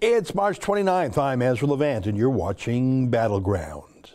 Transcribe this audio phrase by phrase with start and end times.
[0.00, 1.18] It's March 29th.
[1.18, 4.12] I'm Ezra Levant, and you're watching Battleground.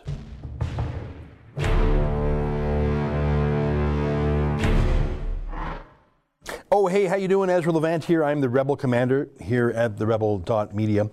[6.72, 7.50] Oh, hey, how you doing?
[7.50, 8.24] Ezra Levant here.
[8.24, 11.10] I'm the Rebel Commander here at the Rebel.media.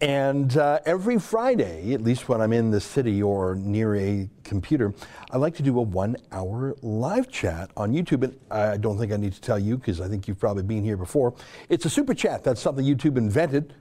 [0.00, 4.94] And uh, every Friday, at least when I'm in the city or near a computer,
[5.30, 8.24] I like to do a one hour live chat on YouTube.
[8.24, 10.84] And I don't think I need to tell you because I think you've probably been
[10.84, 11.34] here before.
[11.68, 12.44] It's a super chat.
[12.44, 13.74] That's something YouTube invented,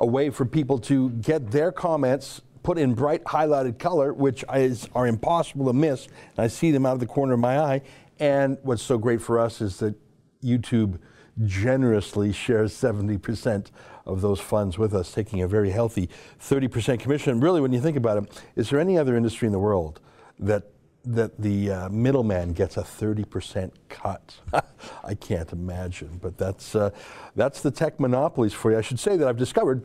[0.00, 4.88] a way for people to get their comments put in bright highlighted color, which is,
[4.94, 6.06] are impossible to miss.
[6.06, 7.82] And I see them out of the corner of my eye.
[8.18, 9.94] And what's so great for us is that
[10.42, 10.98] YouTube
[11.44, 13.66] generously shares 70%
[14.04, 16.08] of those funds with us, taking a very healthy
[16.40, 17.40] 30% commission.
[17.40, 20.00] Really, when you think about it, is there any other industry in the world
[20.38, 20.71] that
[21.04, 24.36] that the uh, middleman gets a 30% cut.
[25.04, 26.90] I can't imagine, but that's, uh,
[27.34, 28.78] that's the tech monopolies for you.
[28.78, 29.84] I should say that I've discovered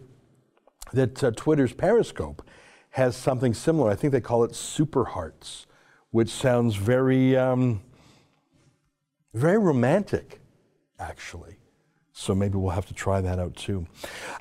[0.94, 2.48] that uh, Twitter's Periscope
[2.92, 3.92] has something similar.
[3.92, 5.66] I think they call it Super Hearts,
[6.12, 7.81] which sounds very, um,
[9.34, 10.40] very romantic,
[11.00, 11.56] actually.
[12.20, 13.86] So maybe we'll have to try that out too.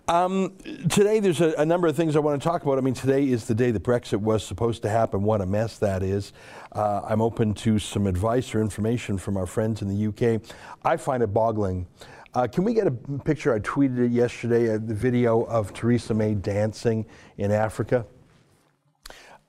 [0.09, 0.57] Um,
[0.89, 2.79] today, there's a, a, number of things I want to talk about.
[2.79, 5.23] I mean, today is the day that Brexit was supposed to happen.
[5.23, 6.33] What a mess that is.
[6.73, 10.41] Uh, I'm open to some advice or information from our friends in the UK.
[10.87, 11.87] I find it boggling.
[12.33, 13.55] Uh, can we get a picture?
[13.55, 17.05] I tweeted it yesterday, uh, the video of Theresa May dancing
[17.37, 18.07] in Africa.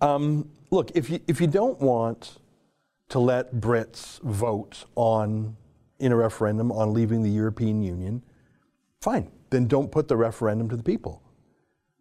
[0.01, 2.39] Um, look, if you, if you don't want
[3.07, 5.55] to let Brits vote on
[5.99, 8.21] in a referendum on leaving the European Union,
[9.01, 11.21] fine, then don't put the referendum to the people.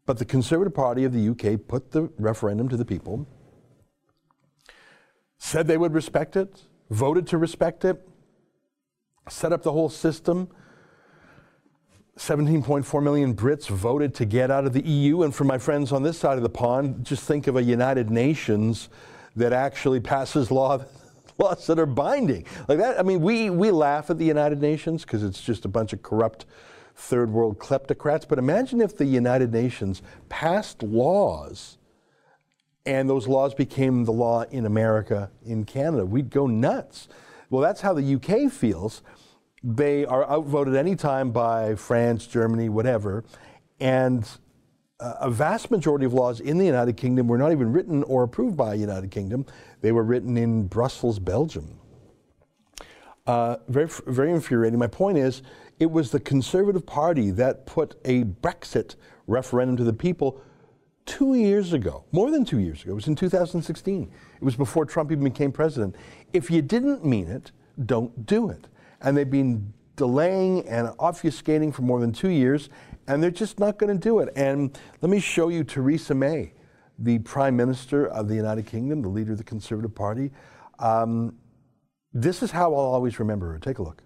[0.05, 3.27] But the Conservative Party of the UK put the referendum to the people,
[5.39, 8.07] said they would respect it, voted to respect it,
[9.29, 10.49] set up the whole system.
[12.19, 15.23] 17.4 million Brits voted to get out of the EU.
[15.23, 18.11] And for my friends on this side of the pond, just think of a United
[18.11, 18.89] Nations
[19.35, 20.79] that actually passes law
[21.39, 22.45] laws that are binding.
[22.69, 25.69] Like that, I mean, we, we laugh at the United Nations because it's just a
[25.69, 26.47] bunch of corrupt
[26.95, 28.27] third world kleptocrats.
[28.27, 31.79] But imagine if the United Nations passed laws
[32.87, 36.07] and those laws became the law in America, in Canada.
[36.07, 37.09] We'd go nuts.
[37.51, 39.03] Well, that's how the UK feels.
[39.63, 43.25] They are outvoted anytime by France, Germany, whatever.
[43.81, 44.27] And
[45.01, 48.57] a vast majority of laws in the United Kingdom were not even written or approved
[48.57, 49.45] by the United Kingdom.
[49.81, 51.79] They were written in Brussels, Belgium.
[53.27, 54.79] Uh, very, very infuriating.
[54.79, 55.43] My point is,
[55.79, 58.95] it was the Conservative Party that put a Brexit
[59.27, 60.41] referendum to the people
[61.07, 62.93] two years ago, more than two years ago.
[62.93, 64.11] It was in 2016.
[64.37, 65.97] It was before Trump even became president.
[66.33, 67.53] If you didn't mean it,
[67.85, 68.67] don't do it.
[69.01, 72.69] And they've been delaying and obfuscating for more than two years,
[73.07, 74.33] and they're just not going to do it.
[74.37, 76.53] And let me show you Theresa May,
[76.99, 80.31] the Prime Minister of the United Kingdom, the leader of the Conservative Party.
[80.79, 81.37] Um,
[82.13, 83.59] this is how I'll always remember her.
[83.59, 84.03] Take a look.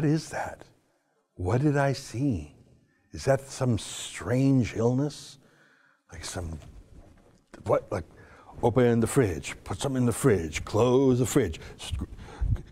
[0.00, 0.62] What is that?
[1.34, 2.54] What did I see?
[3.12, 5.36] Is that some strange illness?
[6.10, 6.58] Like some,
[7.64, 7.92] what?
[7.92, 8.06] Like,
[8.62, 11.60] open the fridge, put something in the fridge, close the fridge,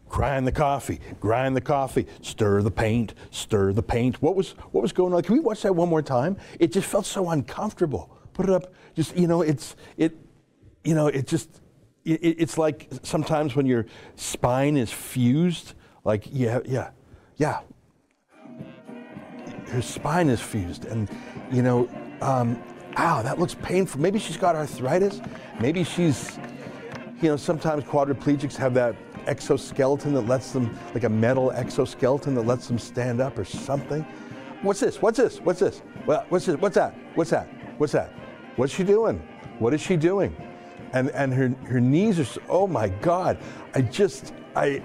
[0.08, 4.22] grind the coffee, grind the coffee, stir the paint, stir the paint.
[4.22, 5.22] What was, what was going on?
[5.22, 6.38] Can we watch that one more time?
[6.58, 8.16] It just felt so uncomfortable.
[8.32, 10.16] Put it up, just, you know, it's, it,
[10.82, 11.60] you know, it just,
[12.06, 13.84] it, it's like sometimes when your
[14.16, 15.74] spine is fused,
[16.04, 16.88] like, yeah, yeah,
[17.38, 17.60] yeah,
[19.68, 21.08] her spine is fused, and
[21.50, 21.88] you know,
[22.20, 22.62] um,
[22.96, 24.00] ow, that looks painful.
[24.00, 25.20] Maybe she's got arthritis.
[25.60, 26.38] Maybe she's,
[27.22, 28.96] you know, sometimes quadriplegics have that
[29.26, 34.02] exoskeleton that lets them, like a metal exoskeleton that lets them stand up or something.
[34.62, 35.00] What's this?
[35.00, 35.38] What's this?
[35.38, 35.82] What's this?
[36.04, 36.56] What's this?
[36.56, 36.94] What's that?
[37.14, 37.46] What's that?
[37.78, 38.12] What's that?
[38.56, 39.22] What's she doing?
[39.60, 40.34] What is she doing?
[40.92, 42.24] And and her her knees are.
[42.24, 43.38] So, oh my God!
[43.74, 44.82] I just I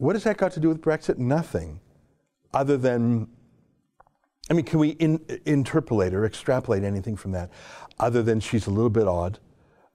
[0.00, 1.18] what has that got to do with Brexit?
[1.18, 1.78] Nothing,
[2.54, 3.28] other than,
[4.50, 7.50] I mean, can we in, interpolate or extrapolate anything from that,
[7.98, 9.38] other than she's a little bit odd?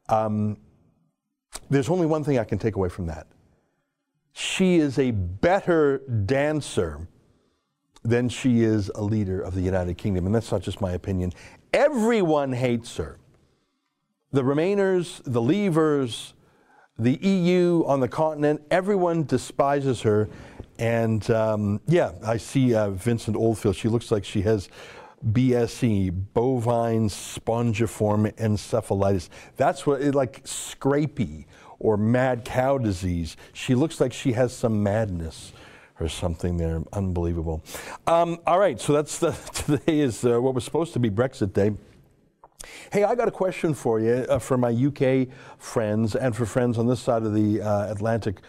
[0.08, 0.58] Um,
[1.72, 3.26] there's only one thing I can take away from that.
[4.32, 7.08] She is a better dancer
[8.04, 10.28] than she is a leader of the United Kingdom.
[10.28, 11.34] And that's not just my opinion.
[11.74, 13.18] Everyone hates her.
[14.32, 16.34] The Remainers, the Leavers,
[16.98, 20.30] the EU on the continent, everyone despises her.
[20.80, 23.76] And um, yeah, I see uh, Vincent Oldfield.
[23.76, 24.70] She looks like she has
[25.32, 29.30] BSE, bovine spongiform encephalitis.
[29.58, 31.46] That's what, like scrapie
[31.80, 33.36] or mad cow disease.
[33.54, 35.54] She looks like she has some madness
[36.00, 36.82] or something there.
[36.94, 37.64] Unbelievable.
[38.06, 41.54] Um, all right, so that's the, today is uh, what was supposed to be Brexit
[41.54, 41.72] Day.
[42.92, 45.28] Hey, I got a question for you uh, for my UK
[45.58, 48.42] friends and for friends on this side of the uh, Atlantic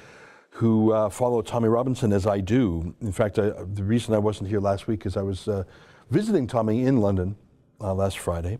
[0.50, 2.94] who uh, follow Tommy Robinson as I do.
[3.02, 5.64] In fact, I, the reason I wasn't here last week is I was uh,
[6.10, 7.36] visiting Tommy in London
[7.80, 8.58] uh, last Friday.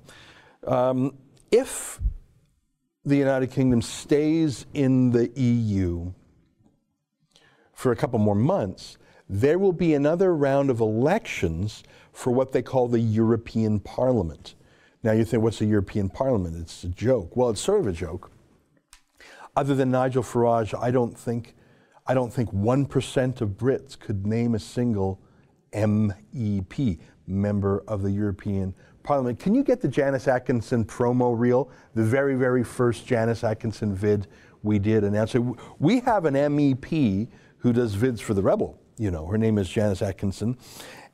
[0.66, 1.16] Um,
[1.50, 2.00] if
[3.06, 6.12] the United Kingdom stays in the EU
[7.72, 8.98] for a couple more months,
[9.28, 11.82] there will be another round of elections
[12.12, 14.55] for what they call the European Parliament.
[15.06, 16.56] Now you think, what's the European Parliament?
[16.56, 17.36] It's a joke.
[17.36, 18.32] Well, it's sort of a joke.
[19.54, 21.54] Other than Nigel Farage, I don't think,
[22.08, 25.20] I don't think 1% of Brits could name a single
[25.72, 26.98] MEP,
[27.28, 28.74] member of the European
[29.04, 29.38] Parliament.
[29.38, 31.70] Can you get the Janice Atkinson promo reel?
[31.94, 34.26] The very, very first Janice Atkinson vid
[34.64, 35.42] we did announce it.
[35.78, 37.28] We have an MEP
[37.58, 38.76] who does vids for the Rebel.
[38.98, 40.58] You know, her name is Janice Atkinson.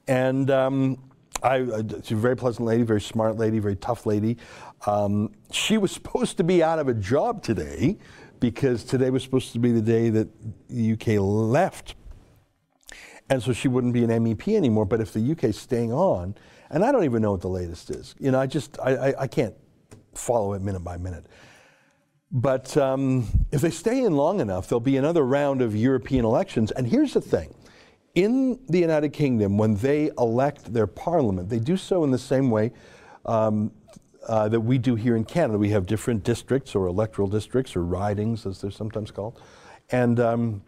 [0.08, 1.11] And um,
[1.42, 4.38] I, she's a very pleasant lady, very smart lady, very tough lady.
[4.86, 7.98] Um, she was supposed to be out of a job today
[8.40, 10.28] because today was supposed to be the day that
[10.68, 11.94] the UK left.
[13.30, 14.84] And so she wouldn't be an MEP anymore.
[14.84, 16.34] But if the UK is staying on,
[16.70, 19.22] and I don't even know what the latest is, you know, I just, I, I,
[19.22, 19.54] I can't
[20.14, 21.26] follow it minute by minute.
[22.32, 26.70] But um, if they stay in long enough, there'll be another round of European elections.
[26.72, 27.54] And here's the thing
[28.14, 32.50] in the United Kingdom, when they elect their parliament, they do so in the same
[32.50, 32.72] way
[33.24, 33.72] um,
[34.28, 35.58] uh, that we do here in Canada.
[35.58, 39.40] We have different districts or electoral districts or ridings, as they're sometimes called.
[39.90, 40.62] And um,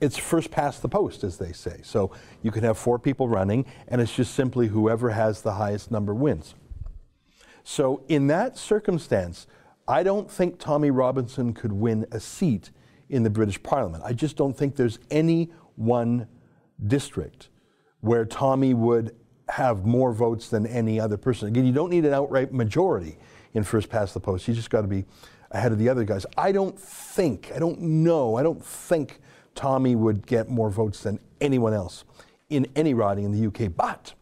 [0.00, 1.80] it's first past the post, as they say.
[1.82, 2.12] So
[2.42, 6.14] you can have four people running, and it's just simply whoever has the highest number
[6.14, 6.54] wins.
[7.64, 9.46] So in that circumstance,
[9.86, 12.70] I don't think Tommy Robinson could win a seat
[13.08, 14.04] in the British Parliament.
[14.06, 16.26] I just don't think there's any one
[16.86, 17.48] district
[18.00, 19.14] where Tommy would
[19.48, 21.48] have more votes than any other person.
[21.48, 23.18] Again, you don't need an outright majority
[23.54, 24.46] in first past the post.
[24.46, 25.04] You just got to be
[25.50, 26.24] ahead of the other guys.
[26.38, 29.20] I don't think, I don't know, I don't think
[29.54, 32.04] Tommy would get more votes than anyone else
[32.48, 33.74] in any riding in the UK.
[33.74, 34.14] But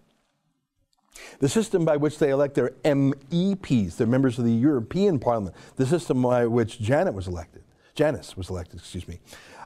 [1.40, 5.86] the system by which they elect their MEPs, their members of the European Parliament, the
[5.86, 7.62] system by which Janet was elected,
[7.94, 9.18] Janice was elected, excuse me,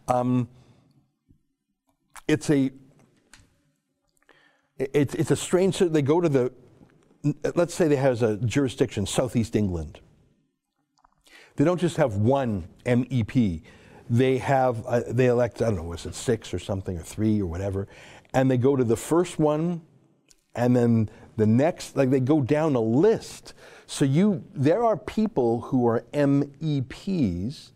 [0.08, 0.48] um,
[2.28, 2.70] it's a
[4.78, 6.52] it's, it's a strange they go to the
[7.54, 10.00] let's say they has a jurisdiction southeast england.
[11.56, 13.32] They don't just have one mep
[14.10, 17.40] they have uh, they elect i don't know was it six or something or three
[17.40, 17.86] or whatever
[18.34, 19.82] and they go to the first one
[20.54, 23.54] and then the next like they go down a list.
[23.86, 27.71] So you there are people who are meps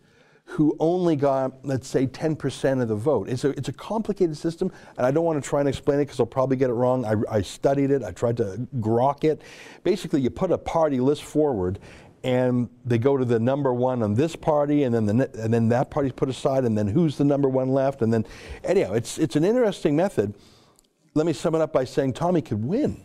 [0.48, 3.28] who only got, let's say, 10% of the vote.
[3.28, 6.04] It's a, it's a complicated system, and I don't want to try and explain it
[6.04, 7.04] because I'll probably get it wrong.
[7.04, 9.42] I, I studied it, I tried to grok it.
[9.82, 11.80] Basically, you put a party list forward,
[12.22, 15.68] and they go to the number one on this party, and then the, and then
[15.70, 18.24] that party's put aside, and then who's the number one left, and then
[18.62, 20.32] anyhow, it's it's an interesting method.
[21.14, 23.02] Let me sum it up by saying Tommy could win.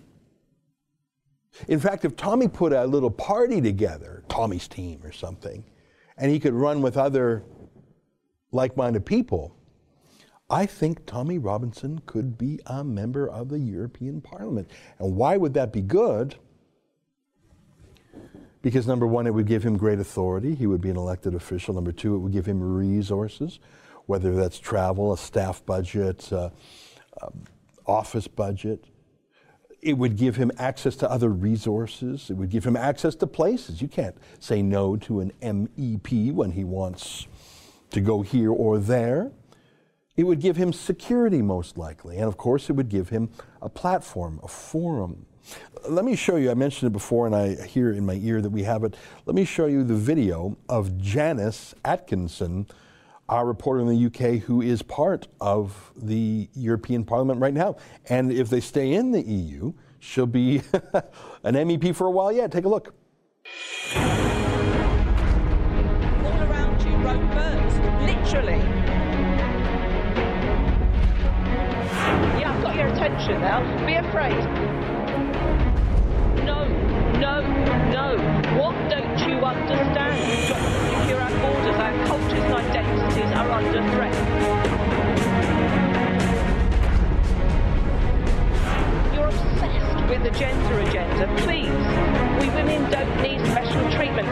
[1.68, 5.64] In fact, if Tommy put a little party together, Tommy's team or something,
[6.22, 7.44] and he could run with other
[8.52, 9.56] like minded people,
[10.50, 14.70] I think Tommy Robinson could be a member of the European Parliament.
[15.00, 16.36] And why would that be good?
[18.62, 20.54] Because number one, it would give him great authority.
[20.54, 21.74] He would be an elected official.
[21.74, 23.60] Number two, it would give him resources,
[24.06, 26.52] whether that's travel, a staff budget, uh,
[27.20, 27.30] uh,
[27.88, 28.86] office budget.
[29.82, 32.30] It would give him access to other resources.
[32.30, 33.82] It would give him access to places.
[33.82, 37.28] You can't say no to an MEP when he wants
[37.90, 39.32] to go here or there.
[40.16, 42.18] It would give him security, most likely.
[42.18, 43.30] And of course, it would give him
[43.62, 45.26] a platform, a forum.
[45.90, 48.50] Let me show you, I mentioned it before and I hear in my ear that
[48.52, 48.96] we have it.
[49.26, 52.68] Let me show you the video of Janice Atkinson
[53.32, 57.78] our reporter in the UK who is part of the European Parliament right now.
[58.10, 60.58] And if they stay in the EU, she'll be
[61.44, 62.52] an MEP for a while yet.
[62.52, 62.94] Take a look.
[63.96, 64.04] All
[66.44, 68.60] around you, rogue birds, literally.
[72.38, 73.40] Yeah, I've got your attention.
[73.40, 73.86] now.
[73.86, 74.44] Be afraid.
[76.44, 76.68] No,
[77.18, 77.42] no,
[77.92, 78.18] no.
[78.60, 80.31] What don't you understand?
[83.52, 84.16] Under threat.
[89.14, 91.28] You're obsessed with the gender agenda.
[91.44, 91.68] Please,
[92.40, 94.28] we women don't need special treatment.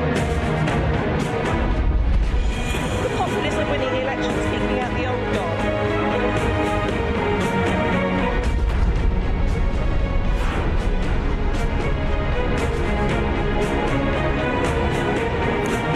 [3.03, 5.59] The populists are winning the elections, kicking out the old guard.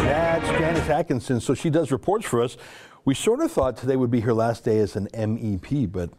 [0.05, 1.39] That's Janice Atkinson.
[1.39, 2.57] So she does reports for us.
[3.05, 6.09] We sort of thought today would be her last day as an MEP, but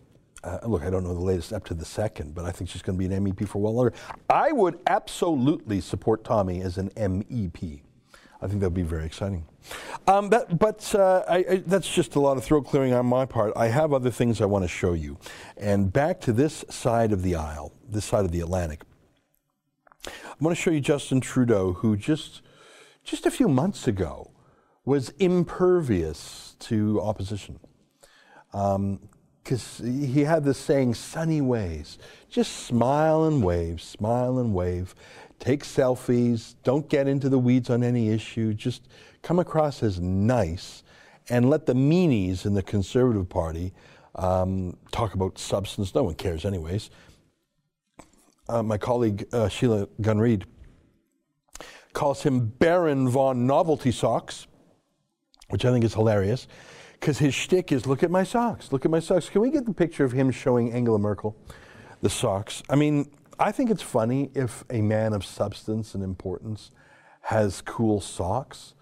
[0.43, 2.83] uh, look, I don't know the latest up to the second, but I think she's
[2.83, 3.95] going to be an MEP for a while longer.
[4.29, 7.81] I would absolutely support Tommy as an MEP.
[8.43, 9.47] I think that would be very exciting.
[10.07, 13.25] Um, that, but uh, I, I, that's just a lot of throat clearing on my
[13.25, 13.55] part.
[13.57, 15.17] I have other things I want to show you.
[15.57, 18.83] And back to this side of the aisle, this side of the Atlantic.
[20.07, 22.43] I want to show you Justin Trudeau, who just
[23.03, 24.31] just a few months ago
[24.85, 27.59] was impervious to opposition.
[28.53, 31.99] Because he had this saying, sunny ways.
[32.29, 34.95] Just smile and wave, smile and wave.
[35.39, 36.55] Take selfies.
[36.63, 38.55] Don't get into the weeds on any issue.
[38.55, 38.89] Just
[39.23, 40.83] come across as nice
[41.29, 43.73] and let the meanies in the Conservative Party
[44.15, 45.95] um, talk about substance.
[45.95, 46.91] No one cares, anyways.
[48.49, 50.45] Uh, my colleague uh, Sheila Gunn-Reid
[51.95, 54.47] calls him Baron von Novelty Socks,
[55.55, 56.49] which I think is hilarious,
[56.95, 59.29] because his shtick is look at my socks, look at my socks.
[59.29, 61.37] Can we get the picture of him showing Angela Merkel
[62.03, 62.61] the socks?
[62.69, 63.09] I mean,
[63.39, 66.73] I think it's funny if a man of substance and importance
[67.21, 68.75] has cool socks.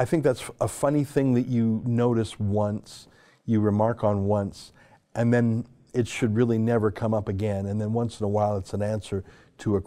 [0.00, 3.06] I think that's a funny thing that you notice once,
[3.44, 4.72] you remark on once,
[5.14, 5.64] and then
[5.94, 7.66] it should really never come up again.
[7.66, 9.22] And then once in a while, it's an answer
[9.58, 9.82] to a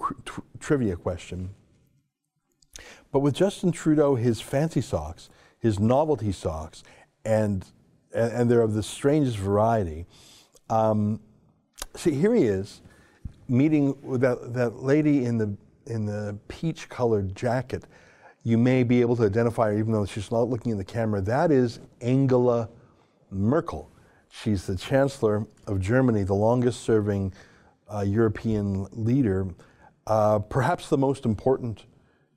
[0.62, 1.50] trivia question.
[3.12, 5.30] But with Justin Trudeau, his fancy socks,
[5.60, 6.84] his novelty socks,
[7.24, 7.66] and
[8.14, 10.06] and, and they're of the strangest variety.
[10.70, 11.20] Um,
[11.96, 12.82] see, here he is,
[13.48, 17.84] meeting that, that lady in the in the peach-colored jacket.
[18.44, 21.20] You may be able to identify her, even though she's not looking in the camera.
[21.22, 22.70] That is Angela
[23.32, 23.92] Merkel.
[24.30, 27.34] She's the Chancellor of Germany, the longest-serving
[27.92, 29.48] uh, European leader,
[30.06, 31.86] uh, perhaps the most important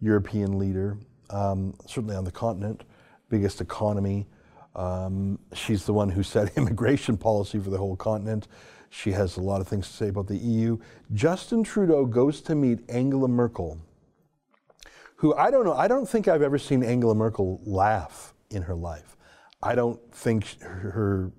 [0.00, 0.96] European leader,
[1.30, 2.84] um, certainly on the continent,
[3.32, 4.26] biggest economy.
[4.76, 8.46] Um, she's the one who set immigration policy for the whole continent.
[8.90, 10.78] She has a lot of things to say about the EU.
[11.14, 13.78] Justin Trudeau goes to meet Angela Merkel,
[15.16, 18.74] who I don't know, I don't think I've ever seen Angela Merkel laugh in her
[18.74, 19.16] life.
[19.62, 21.32] I don't think her, her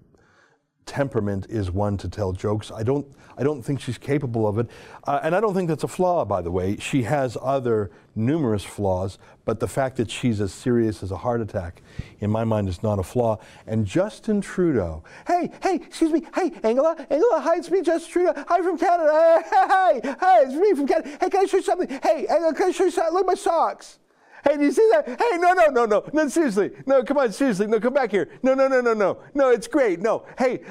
[0.86, 2.72] temperament is one to tell jokes.
[2.72, 3.06] I don't,
[3.38, 4.68] I don't think she's capable of it.
[5.06, 6.78] Uh, and I don't think that's a flaw, by the way.
[6.78, 11.42] She has other numerous flaws, but the fact that she's as serious as a heart
[11.42, 11.82] attack,
[12.20, 13.40] in my mind, is not a flaw.
[13.66, 18.46] And Justin Trudeau, hey, hey, excuse me, hey, Angela, Angela, hi, it's me, Justin Trudeau.
[18.48, 19.44] Hi from Canada.
[19.50, 21.18] Hey, hey, hey, it's me from Canada.
[21.20, 21.90] Hey, can I show you something?
[22.02, 23.14] Hey, Angela, can I show you something?
[23.14, 24.00] Look at my socks.
[24.44, 25.08] Hey, do you see that?
[25.08, 26.72] Hey, no, no, no, no, no, seriously.
[26.86, 27.68] No, come on, seriously.
[27.68, 28.30] No, come back here.
[28.42, 29.20] No, no, no, no, no.
[29.34, 30.02] No, it's great.
[30.02, 30.62] No, hey,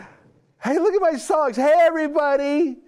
[0.63, 1.57] hey, look at my socks.
[1.57, 2.79] Hey, everybody.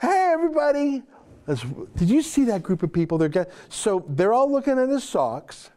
[0.00, 1.02] Hey, everybody.
[1.46, 1.64] That's,
[1.96, 3.18] did you see that group of people?
[3.18, 5.70] They're so they're all looking at his socks.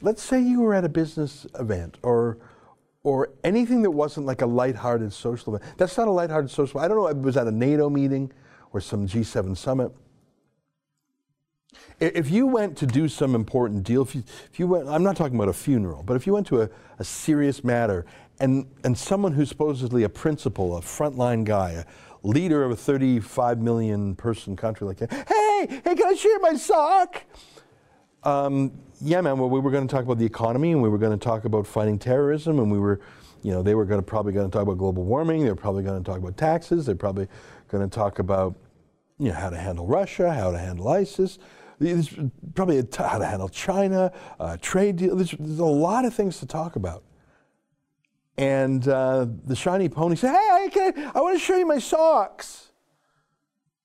[0.00, 2.38] Let's say you were at a business event or
[3.02, 5.78] or anything that wasn't like a lighthearted social event.
[5.78, 6.78] That's not a lighthearted social.
[6.78, 8.30] I don't know it was at a NATO meeting
[8.72, 9.90] or some G7 summit.
[12.00, 15.16] If you went to do some important deal, if you, if you went, I'm not
[15.16, 18.06] talking about a funeral, but if you went to a, a serious matter
[18.40, 21.84] and, and someone who's supposedly a principal, a frontline guy, a
[22.22, 26.54] leader of a 35 million person country like that, hey, hey, can I share my
[26.54, 27.24] sock?
[28.22, 29.38] Um, yeah, man.
[29.38, 31.44] Well, we were going to talk about the economy, and we were going to talk
[31.44, 33.00] about fighting terrorism, and we were,
[33.42, 35.44] you know, they were going to probably going to talk about global warming.
[35.44, 36.86] They were probably going to talk about taxes.
[36.86, 37.28] They're probably
[37.68, 38.56] going to talk about,
[39.18, 41.38] you know, how to handle Russia, how to handle ISIS.
[42.54, 45.14] Probably how to handle China, uh, trade deal.
[45.14, 47.04] There's, there's a lot of things to talk about.
[48.36, 52.72] And uh, the shiny pony said, "Hey, I, I want to show you my socks."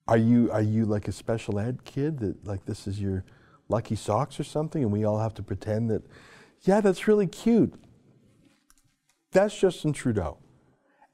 [0.06, 3.24] Are you are you like a special ed kid that like this is your
[3.68, 6.02] lucky socks or something, and we all have to pretend that,
[6.62, 7.74] yeah, that's really cute.
[9.32, 10.38] That's Justin Trudeau,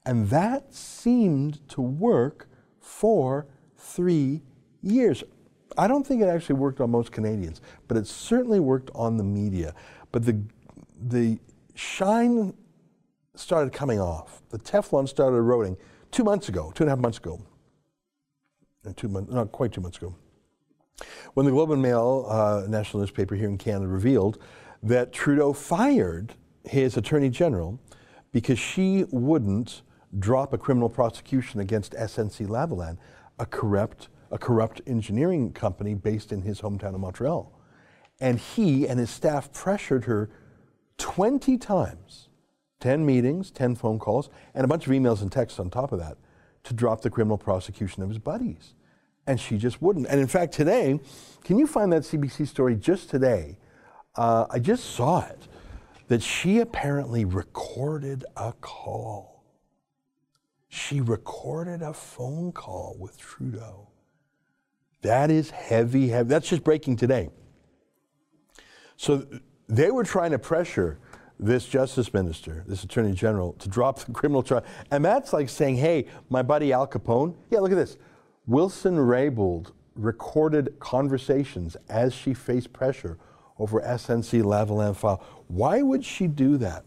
[0.05, 3.47] and that seemed to work for
[3.77, 4.43] three
[4.81, 5.23] years.
[5.77, 9.23] I don't think it actually worked on most Canadians, but it certainly worked on the
[9.23, 9.73] media.
[10.11, 10.41] But the
[11.07, 11.39] the
[11.75, 12.53] shine
[13.35, 14.41] started coming off.
[14.49, 15.77] The Teflon started eroding
[16.11, 17.41] two months ago, two and a half months ago,
[18.85, 20.13] uh, two months, not quite two months ago,
[21.33, 24.37] when the Globe and Mail, uh, national newspaper here in Canada, revealed
[24.83, 27.79] that Trudeau fired his attorney general
[28.31, 29.81] because she wouldn't
[30.19, 32.97] drop a criminal prosecution against SNC Lavalin,
[33.39, 37.51] a corrupt, a corrupt engineering company based in his hometown of Montreal.
[38.19, 40.29] And he and his staff pressured her
[40.97, 42.29] 20 times
[42.79, 45.99] 10 meetings, 10 phone calls, and a bunch of emails and texts on top of
[45.99, 46.17] that
[46.63, 48.73] to drop the criminal prosecution of his buddies.
[49.27, 50.07] And she just wouldn't.
[50.07, 50.99] And in fact, today,
[51.43, 53.57] can you find that CBC story just today?
[54.15, 55.47] Uh, I just saw it
[56.07, 59.43] that she apparently recorded a call.
[60.67, 63.90] She recorded a phone call with Trudeau.
[65.01, 66.29] That is heavy, heavy.
[66.29, 67.29] That's just breaking today.
[68.97, 69.25] So
[69.67, 70.99] they were trying to pressure
[71.39, 74.63] this justice minister, this attorney general, to drop the criminal charge.
[74.91, 77.97] And that's like saying, hey, my buddy Al Capone, yeah, look at this.
[78.45, 83.17] Wilson Raybould recorded conversations as she faced pressure
[83.57, 85.23] over SNC Lavalin file.
[85.47, 86.85] Why would she do that?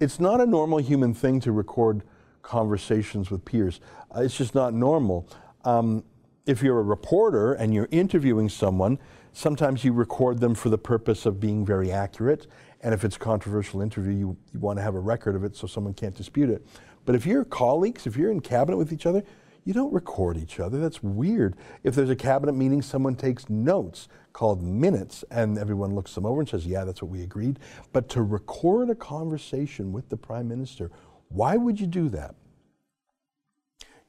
[0.00, 2.02] It's not a normal human thing to record
[2.42, 3.80] conversations with peers.
[4.14, 5.28] Uh, it's just not normal.
[5.64, 6.04] Um,
[6.46, 8.98] if you're a reporter and you're interviewing someone,
[9.32, 12.46] sometimes you record them for the purpose of being very accurate.
[12.80, 15.56] And if it's a controversial interview, you, you want to have a record of it
[15.56, 16.66] so someone can't dispute it.
[17.04, 19.22] But if you're colleagues, if you're in cabinet with each other,
[19.64, 20.78] you don't record each other.
[20.78, 21.56] That's weird.
[21.82, 26.40] If there's a cabinet meeting, someone takes notes called minutes and everyone looks them over
[26.40, 27.58] and says, yeah, that's what we agreed.
[27.92, 30.92] But to record a conversation with the prime minister,
[31.28, 32.36] why would you do that?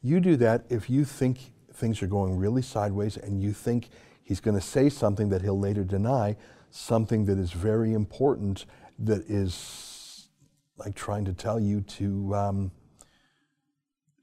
[0.03, 3.89] You do that if you think things are going really sideways and you think
[4.23, 6.35] he's going to say something that he'll later deny,
[6.71, 8.65] something that is very important,
[8.99, 10.29] that is
[10.77, 12.71] like trying to tell you to, um,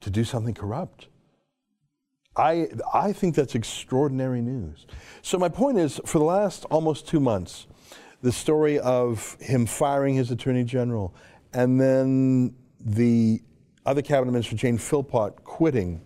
[0.01, 1.09] to do something corrupt.
[2.37, 4.87] I, I think that's extraordinary news.
[5.23, 7.69] So, my point is for the last almost two months,
[8.23, 11.15] the story of him firing his attorney general
[11.53, 13.41] and then the
[13.87, 16.01] other cabinet minister, Jane Philpott, quitting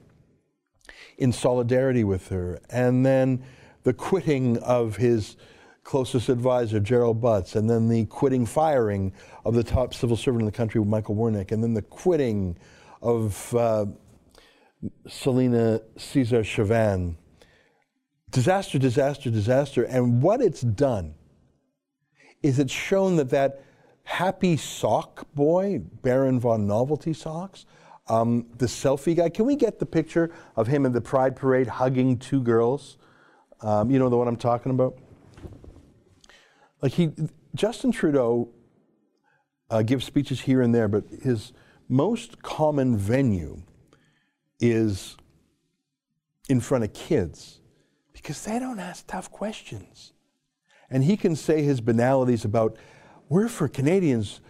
[1.18, 3.42] in solidarity with her, and then
[3.82, 5.36] the quitting of his
[5.84, 9.12] closest advisor, Gerald Butts, and then the quitting firing
[9.44, 12.56] of the top civil servant in the country, Michael Wernick, and then the quitting
[13.02, 13.86] of uh,
[15.08, 17.16] Celina Caesar Chavannes.
[18.30, 19.84] Disaster, disaster, disaster.
[19.84, 21.14] And what it's done
[22.42, 23.62] is it's shown that that
[24.04, 27.64] happy sock boy, Baron von Novelty Socks,
[28.08, 31.66] um, the selfie guy, can we get the picture of him in the Pride Parade
[31.66, 32.96] hugging two girls?
[33.60, 34.98] Um, you know the one I'm talking about?
[36.80, 37.10] Like he,
[37.54, 38.50] Justin Trudeau
[39.70, 41.52] uh, gives speeches here and there, but his
[41.88, 43.62] most common venue
[44.60, 45.16] is
[46.48, 47.60] in front of kids
[48.12, 50.12] because they don't ask tough questions.
[50.90, 52.76] And he can say his banalities about,
[53.28, 54.40] we're for Canadians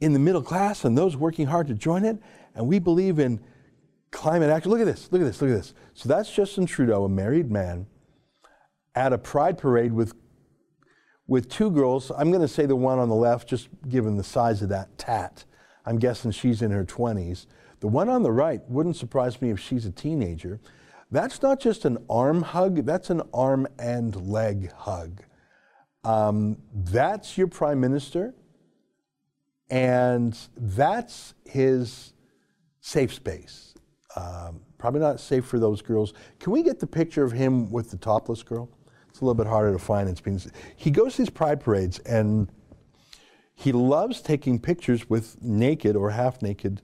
[0.00, 2.18] in the middle class and those working hard to join it,
[2.54, 3.40] and we believe in
[4.10, 4.70] climate action.
[4.70, 5.74] Look at this, look at this, look at this.
[5.94, 7.86] So that's Justin Trudeau, a married man,
[8.94, 10.14] at a pride parade with,
[11.26, 12.12] with two girls.
[12.16, 14.98] I'm going to say the one on the left, just given the size of that
[14.98, 15.44] tat.
[15.84, 17.46] I'm guessing she's in her 20s.
[17.80, 20.60] The one on the right wouldn't surprise me if she's a teenager.
[21.10, 25.22] That's not just an arm hug, that's an arm and leg hug.
[26.04, 28.34] Um, that's your prime minister,
[29.68, 32.11] and that's his
[32.82, 33.74] safe space.
[34.14, 36.12] Um, probably not safe for those girls.
[36.38, 38.68] Can we get the picture of him with the topless girl?
[39.08, 40.08] It's a little bit harder to find.
[40.08, 40.40] It's been,
[40.76, 42.50] he goes to these pride parades and
[43.54, 46.82] he loves taking pictures with naked or half naked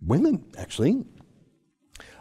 [0.00, 1.04] women, actually.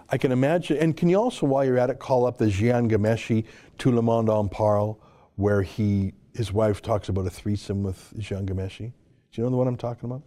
[0.10, 2.90] I can imagine, and can you also, while you're at it, call up the Jian
[2.90, 3.46] Ghomeshi
[3.78, 5.00] Tout le monde en parle,
[5.36, 8.94] where he, his wife talks about a threesome with Jian Ghomeshi?
[9.32, 10.24] Do you know the one I'm talking about?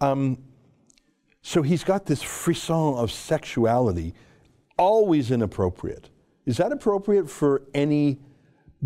[0.00, 0.38] Um,
[1.42, 4.14] so he's got this frisson of sexuality,
[4.78, 6.08] always inappropriate.
[6.46, 8.18] Is that appropriate for any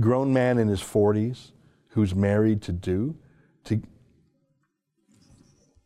[0.01, 1.53] grown man in his 40s
[1.89, 3.15] who's married to do?
[3.65, 3.81] To,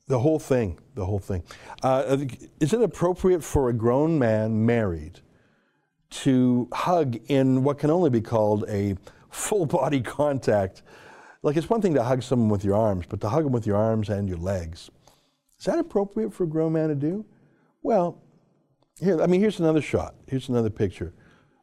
[0.06, 1.42] the whole thing, the whole thing.
[1.83, 2.18] Uh,
[2.61, 5.20] is it appropriate for a grown man married
[6.11, 8.96] to hug in what can only be called a
[9.30, 10.83] full body contact?
[11.42, 13.66] Like it's one thing to hug someone with your arms, but to hug them with
[13.66, 14.90] your arms and your legs.
[15.61, 17.27] Is that appropriate for a grown man to do?
[17.83, 18.23] Well,
[18.99, 20.14] here, I mean, here's another shot.
[20.27, 21.12] Here's another picture.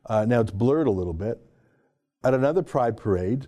[0.05, 1.39] Uh, now it's blurred a little bit.
[2.23, 3.47] At another pride parade,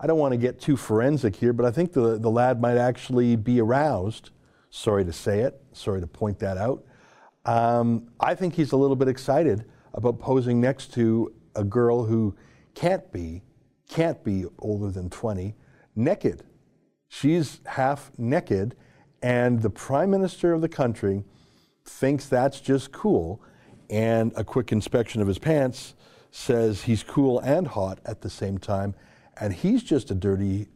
[0.00, 2.78] I don't want to get too forensic here, but I think the, the lad might
[2.78, 4.30] actually be aroused.
[4.70, 6.84] Sorry to say it, sorry to point that out.
[7.44, 12.34] Um, I think he's a little bit excited about posing next to a girl who
[12.74, 13.42] can't be,
[13.88, 15.54] can't be older than 20,
[15.94, 16.44] naked.
[17.08, 18.76] She's half naked,
[19.22, 21.24] and the prime minister of the country
[21.84, 23.42] thinks that's just cool.
[23.88, 25.94] And a quick inspection of his pants
[26.30, 28.94] says he's cool and hot at the same time.
[29.40, 30.68] And he's just a dirty,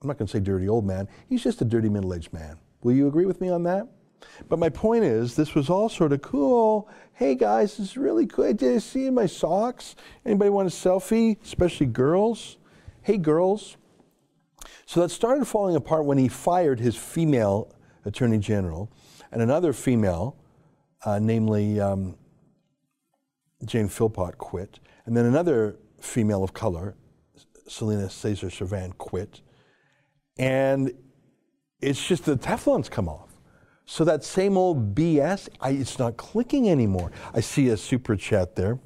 [0.00, 2.58] I'm not going to say dirty old man, he's just a dirty middle aged man.
[2.82, 3.88] Will you agree with me on that?
[4.48, 6.88] But my point is, this was all sort of cool.
[7.12, 8.52] Hey guys, this is really cool.
[8.52, 9.96] Did you see my socks?
[10.24, 11.42] Anybody want a selfie?
[11.42, 12.56] Especially girls.
[13.02, 13.76] Hey girls.
[14.86, 18.90] So that started falling apart when he fired his female attorney general,
[19.30, 20.36] and another female,
[21.04, 22.16] uh, namely um,
[23.64, 26.96] Jane Philpott, quit, and then another female of color,
[27.68, 29.40] Celina Caesar Chavannes, quit,
[30.38, 30.92] and
[31.80, 33.28] it's just the Teflon's come off.
[33.84, 37.10] So that same old BS, I, it's not clicking anymore.
[37.34, 38.78] I see a super chat there.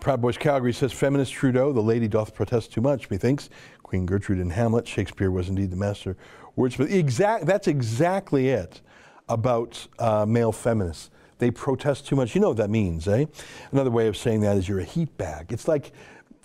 [0.00, 3.48] Proud Boys Calgary says, Feminist Trudeau, the lady doth protest too much, methinks.
[3.82, 6.16] Queen Gertrude in Hamlet, Shakespeare was indeed the master
[6.56, 6.92] wordsmith.
[6.92, 8.80] Exact, that's exactly it
[9.28, 11.10] about uh, male feminists.
[11.38, 12.34] They protest too much.
[12.34, 13.26] You know what that means, eh?
[13.72, 15.52] Another way of saying that is you're a heat bag.
[15.52, 15.92] It's like,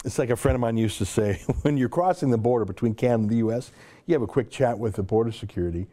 [0.04, 2.95] it's like a friend of mine used to say when you're crossing the border between
[2.95, 3.72] Canada and the US,
[4.06, 5.88] you have a quick chat with the border security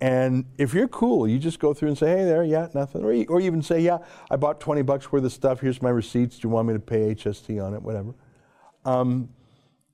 [0.00, 3.04] and if you're cool, you just go through and say, hey there, yeah, nothing.
[3.04, 3.98] Or or even say, yeah,
[4.30, 5.60] I bought 20 bucks worth of stuff.
[5.60, 6.38] Here's my receipts.
[6.38, 7.82] Do you want me to pay HST on it?
[7.82, 8.14] Whatever.
[8.86, 9.28] Um,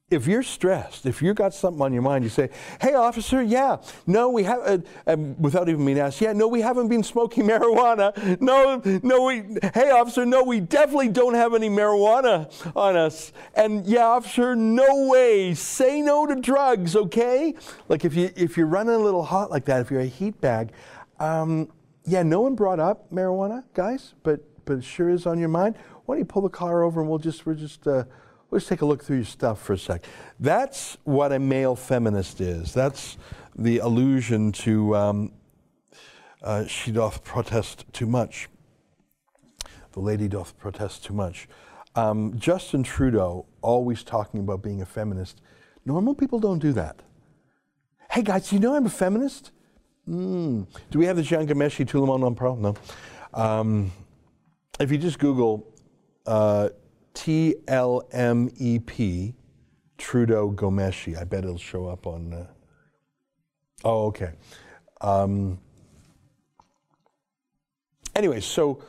[0.09, 2.49] if you're stressed, if you got something on your mind, you say,
[2.81, 6.87] "Hey, officer, yeah, no, we have," uh, without even being asked, "Yeah, no, we haven't
[6.87, 8.40] been smoking marijuana.
[8.40, 9.42] No, no, we.
[9.75, 13.33] Hey, officer, no, we definitely don't have any marijuana on us.
[13.55, 15.55] And yeah, officer, no way.
[15.55, 17.55] Say no to drugs, okay?
[17.88, 20.40] Like if you if you're running a little hot like that, if you're a heat
[20.40, 20.71] bag,
[21.19, 21.69] um,
[22.05, 25.77] yeah, no one brought up marijuana, guys, but but it sure is on your mind.
[26.05, 27.88] Why don't you pull the car over and we'll just we're just.
[27.88, 28.05] Uh,
[28.51, 30.05] Let's take a look through your stuff for a sec.
[30.39, 32.73] That's what a male feminist is.
[32.73, 33.17] That's
[33.57, 35.33] the allusion to um,
[36.43, 38.49] uh, she doth protest too much.
[39.93, 41.49] The lady doth protest too much.
[41.97, 45.41] Um, Justin Trudeau always talking about being a feminist.
[45.85, 47.01] Normal people don't do that.
[48.11, 49.51] Hey guys, you know I'm a feminist?
[50.09, 50.67] Mm.
[50.91, 52.61] Do we have the Jian Ghomeshi Tout le monde?
[52.61, 52.75] No.
[53.35, 53.91] Um,
[54.79, 55.67] if you just Google
[56.27, 56.69] uh,
[57.17, 57.75] TLMEP,
[59.97, 61.19] Trudeau Ghomeshi.
[61.19, 62.33] I bet it'll show up on.
[62.33, 62.47] Uh,
[63.85, 64.33] oh, okay.
[65.01, 65.59] Um,
[68.15, 68.83] anyway, so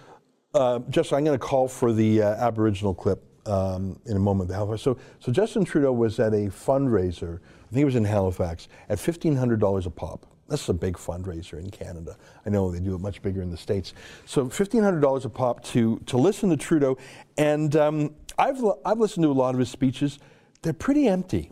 [0.53, 4.51] uh, Justin, I'm going to call for the uh, Aboriginal clip um, in a moment.
[4.79, 7.39] So, so Justin Trudeau was at a fundraiser.
[7.39, 10.25] I think it was in Halifax at $1,500 a pop.
[10.47, 12.15] That's a big fundraiser in Canada.
[12.45, 13.93] I know they do it much bigger in the States.
[14.25, 16.97] So $1,500 a pop to, to listen to Trudeau.
[17.37, 20.19] And um, I've, I've listened to a lot of his speeches.
[20.61, 21.51] They're pretty empty.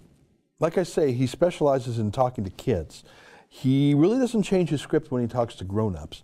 [0.60, 3.03] Like I say, he specializes in talking to kids.
[3.49, 6.21] He really doesn't change his script when he talks to grown-ups.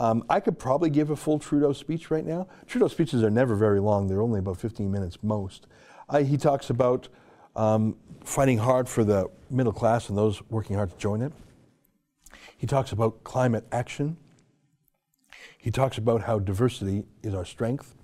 [0.00, 2.48] Um, I could probably give a full Trudeau speech right now.
[2.66, 4.06] Trudeau speeches are never very long.
[4.06, 5.66] They're only about 15 minutes most.
[6.24, 7.08] He talks about
[7.56, 11.32] um, fighting hard for the middle class and those working hard to join it.
[12.56, 14.16] He talks about climate action.
[15.58, 17.94] He talks about how diversity is our strength.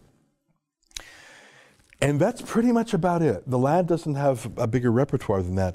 [2.01, 3.49] And that's pretty much about it.
[3.49, 5.75] The lad doesn't have a bigger repertoire than that.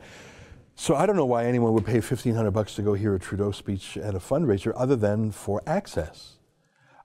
[0.76, 3.52] So I don't know why anyone would pay 1500 bucks to go hear a Trudeau
[3.52, 6.38] speech at a fundraiser other than for access.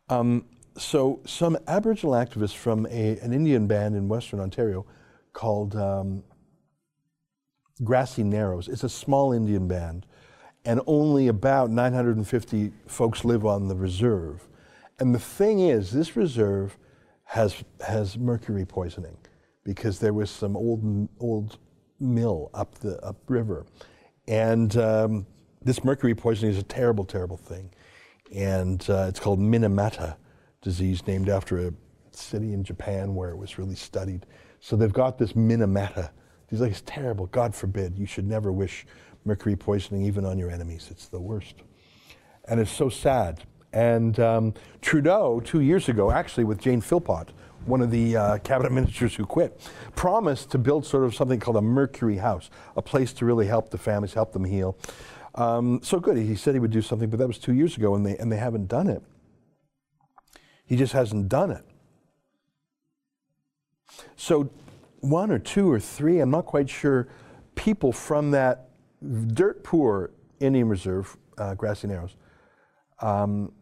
[0.09, 0.45] Um,
[0.77, 4.87] so some Aboriginal activists from a, an Indian band in Western Ontario
[5.33, 6.23] called um,
[7.83, 8.69] Grassy Narrows.
[8.69, 10.07] It's a small Indian band
[10.65, 14.49] and only about 950 folks live on the reserve.
[14.99, 16.79] And the thing is, this reserve
[17.25, 19.17] has, has mercury poisoning
[19.65, 21.59] because there was some old, old
[22.01, 23.67] mill up the upriver.
[24.29, 25.27] And um,
[25.63, 27.71] this mercury poisoning is a terrible, terrible thing.
[28.35, 30.17] And uh, it's called Minamata
[30.63, 31.73] disease, named after a
[32.11, 34.27] city in Japan where it was really studied.
[34.61, 36.11] So they've got this Minamata.
[36.49, 37.27] He's like, it's terrible.
[37.27, 37.99] God forbid.
[37.99, 38.87] You should never wish
[39.25, 40.89] mercury poisoning even on your enemies.
[40.91, 41.55] It's the worst.
[42.47, 43.43] And it's so sad.
[43.73, 47.31] And um, Trudeau, two years ago, actually with Jane Philpott,
[47.67, 49.61] one of the uh, cabinet ministers who quit,
[49.97, 53.71] promised to build sort of something called a Mercury House, a place to really help
[53.71, 54.77] the families, help them heal.
[55.35, 56.17] Um, so good.
[56.17, 58.31] He said he would do something, but that was two years ago, and they, and
[58.31, 59.03] they haven't done it.
[60.67, 61.65] He just hasn't done it.
[64.17, 64.51] So,
[65.01, 67.09] one or two or three, I'm not quite sure,
[67.55, 68.71] people from that
[69.29, 72.17] dirt poor Indian Reserve, uh, Grassy Narrows,
[73.01, 73.53] um,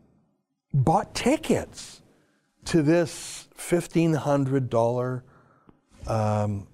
[0.73, 2.03] bought tickets
[2.67, 5.23] to this $1,500
[6.07, 6.67] um,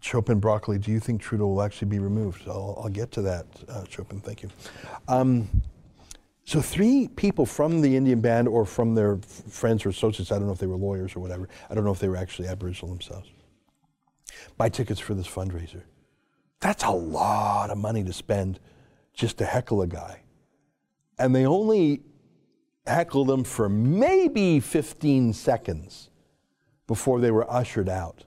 [0.00, 0.78] Chopin broccoli.
[0.78, 2.48] Do you think Trudeau will actually be removed?
[2.48, 4.20] I'll, I'll get to that, uh, Chopin.
[4.20, 4.50] Thank you.
[5.08, 5.48] Um,
[6.44, 10.46] so three people from the Indian band or from their friends or associates, I don't
[10.46, 12.88] know if they were lawyers or whatever, I don't know if they were actually Aboriginal
[12.88, 13.30] themselves,
[14.56, 15.82] buy tickets for this fundraiser.
[16.60, 18.60] That's a lot of money to spend
[19.12, 20.22] just to heckle a guy.
[21.18, 22.02] And they only
[22.86, 26.10] heckle them for maybe 15 seconds
[26.86, 28.24] before they were ushered out.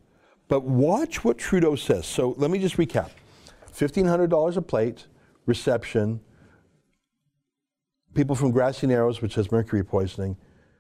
[0.47, 2.05] But watch what Trudeau says.
[2.05, 3.11] So let me just recap
[3.73, 5.07] $1,500 a plate,
[5.45, 6.19] reception,
[8.13, 10.35] people from Grassy Narrows, which has mercury poisoning,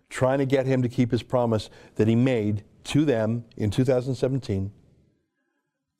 [0.09, 4.71] trying to get him to keep his promise that he made to them in 2017.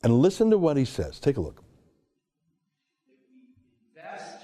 [0.01, 1.19] And listen to what he says.
[1.19, 1.61] Take a look.
[3.95, 4.43] Invest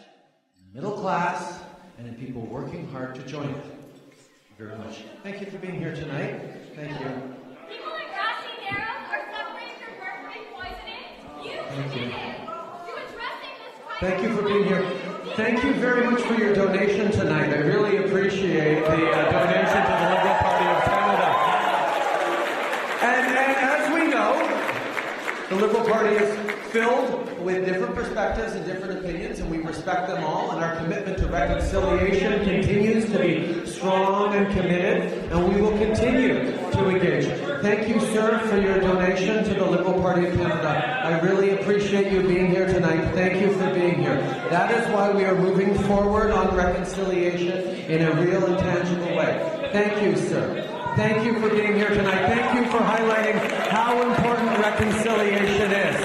[0.60, 1.62] in middle class
[1.98, 3.56] and in people working hard to join it.
[3.64, 5.04] Thank you Very much.
[5.24, 6.42] Thank you for being here tonight.
[6.76, 7.08] Thank you.
[7.70, 11.08] People in Grassy Narrows are suffering from mercury poisoning.
[11.42, 12.02] You Thank you.
[12.02, 12.16] did it.
[12.86, 14.00] You're addressing this crisis.
[14.02, 14.84] Thank you for being here.
[15.38, 17.50] Thank you very much for your donation tonight.
[17.52, 21.30] I really appreciate the uh, donation to the Liberal Party of Canada.
[23.04, 24.32] And, and as we know,
[25.50, 30.24] the Liberal Party is filled with different perspectives and different opinions, and we respect them
[30.24, 30.52] all.
[30.52, 36.52] And our commitment to reconciliation continues to be strong and committed, and we will continue
[36.72, 37.26] to engage.
[37.62, 41.02] Thank you, sir, for your donation to the Liberal Party of Canada.
[41.04, 43.14] I really appreciate you being here tonight.
[43.14, 44.18] Thank you for being here.
[44.50, 47.52] That is why we are moving forward on reconciliation
[47.90, 49.70] in a real and tangible way.
[49.72, 50.75] Thank you, sir.
[50.96, 52.26] Thank you for being here tonight.
[52.28, 55.96] Thank you for highlighting how important reconciliation is.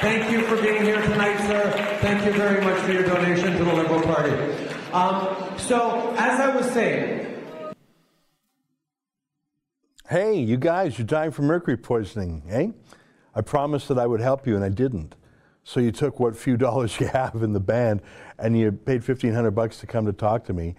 [0.00, 1.98] Thank you for being here tonight, sir.
[2.00, 4.32] Thank you very much for your donation to the Liberal Party.
[4.94, 7.26] Um, so, as I was saying,
[10.08, 12.68] Hey, you guys, you're dying from mercury poisoning, eh?
[13.34, 15.16] I promised that I would help you, and I didn't.
[15.64, 18.00] So you took what few dollars you have in the band,
[18.38, 20.76] and you paid fifteen hundred bucks to come to talk to me,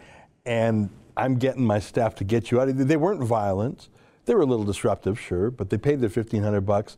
[0.48, 0.90] and
[1.22, 2.66] I'm getting my staff to get you out.
[2.66, 3.90] They weren't violent.
[4.26, 6.98] They were a little disruptive, sure, but they paid their fifteen hundred bucks.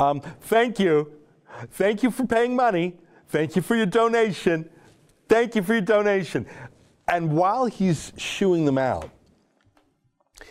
[0.00, 1.12] Um, thank you,
[1.70, 2.96] thank you for paying money.
[3.28, 4.68] Thank you for your donation.
[5.28, 6.46] Thank you for your donation.
[7.08, 9.10] And while he's shooing them out,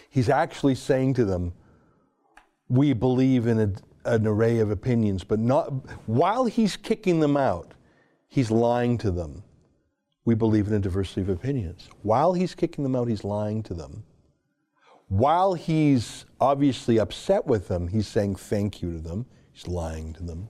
[0.10, 1.54] he's actually saying to them,
[2.70, 3.72] we believe in a,
[4.06, 5.68] an array of opinions, but not
[6.08, 7.74] while he's kicking them out,
[8.28, 9.44] he's lying to them.
[10.26, 11.90] We believe in a diversity of opinions.
[12.02, 14.04] While he's kicking them out, he's lying to them.
[15.10, 19.26] While he's obviously upset with them, he's saying thank you to them.
[19.52, 20.48] He's lying to them.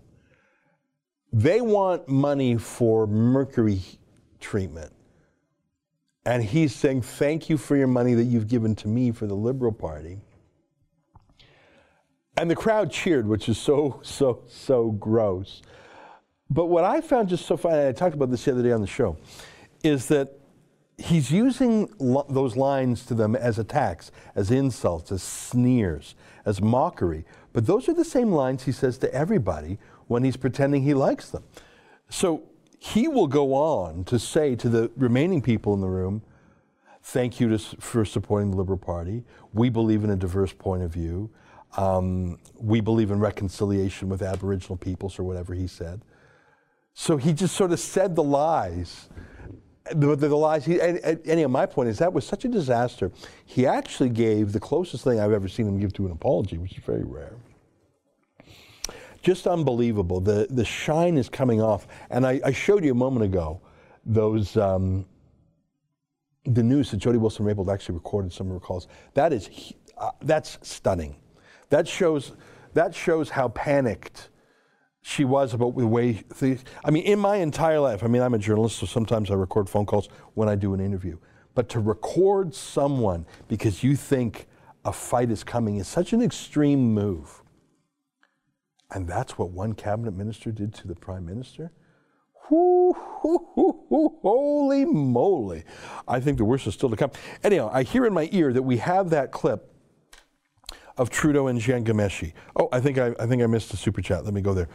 [1.32, 3.82] They want money for mercury
[4.40, 4.94] treatment.
[6.26, 9.34] And he's saying, Thank you for your money that you've given to me for the
[9.34, 10.20] Liberal Party.
[12.38, 15.62] And the crowd cheered, which is so, so, so gross.
[16.50, 18.82] But what I found just so funny, I talked about this the other day on
[18.82, 19.18] the show,
[19.84, 20.39] is that
[20.98, 26.15] he's using lo- those lines to them as attacks, as insults, as sneers,
[26.46, 27.26] as mockery.
[27.52, 31.30] But those are the same lines he says to everybody when he's pretending he likes
[31.30, 31.43] them.
[32.10, 32.43] So
[32.80, 36.22] he will go on to say to the remaining people in the room,
[37.06, 39.26] Thank you to, for supporting the Liberal Party.
[39.54, 41.30] We believe in a diverse point of view.
[41.76, 46.02] Um, we believe in reconciliation with Aboriginal peoples, or whatever he said.
[46.93, 49.10] So he just sort of said the lies.
[49.91, 50.63] The, the, the lies.
[50.63, 53.12] He, and, and, my point is that was such a disaster.
[53.46, 56.78] He actually gave the closest thing I've ever seen him give to an apology, which
[56.78, 57.34] is very rare.
[59.22, 60.19] Just unbelievable.
[60.19, 63.62] The the shine is coming off, and I, I showed you a moment ago
[64.06, 65.06] those um,
[66.46, 68.88] the news that Jody Wilson Raybould actually recorded some of her calls.
[69.13, 69.50] That is
[69.98, 71.15] uh, that's stunning.
[71.69, 72.34] That shows
[72.74, 74.30] that shows how panicked
[75.04, 76.63] she was about the way things.
[76.84, 79.70] I mean, in my entire life, I mean, I'm a journalist, so sometimes I record
[79.70, 81.18] phone calls when I do an interview.
[81.54, 84.48] But to record someone because you think
[84.86, 87.44] a fight is coming is such an extreme move.
[88.92, 91.74] And that's what one cabinet minister did to the prime minister.
[92.50, 92.96] Holy
[94.86, 95.66] moly.
[96.08, 97.12] I think the worst is still to come.
[97.44, 99.73] Anyhow, I hear in my ear that we have that clip
[100.98, 102.34] of Trudeau and Jian Ghomeshi.
[102.56, 104.26] Oh, I think I, I think I missed a super chat.
[104.26, 104.70] Let me go there.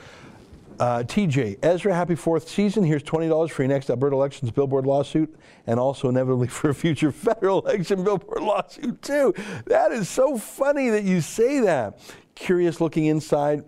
[0.78, 2.84] Uh, TJ, Ezra, happy fourth season.
[2.84, 5.34] Here's $20 for your next Alberta elections billboard lawsuit
[5.66, 9.34] and also inevitably for a future federal election billboard lawsuit, too.
[9.66, 11.98] That is so funny that you say that.
[12.36, 13.64] Curious looking inside.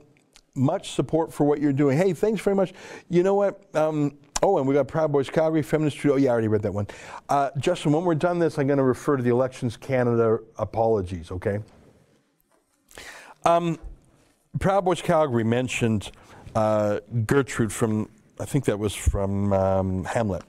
[0.54, 1.96] Much support for what you're doing.
[1.96, 2.72] Hey, thanks very much.
[3.08, 3.62] You know what?
[3.74, 6.16] Um, Oh, and we got Proud Boys Calgary, Feminist Trudeau.
[6.16, 6.86] Yeah, I already read that one.
[7.28, 11.30] Uh, Justin, when we're done this, I'm going to refer to the Elections Canada apologies,
[11.30, 11.60] okay?
[13.44, 13.78] Um,
[14.58, 16.10] Proud Boys Calgary mentioned
[16.54, 20.42] uh, Gertrude from, I think that was from um, Hamlet.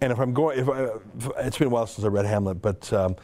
[0.00, 0.88] And if I'm going, if I,
[1.46, 3.16] it's been a while since I read Hamlet, but um,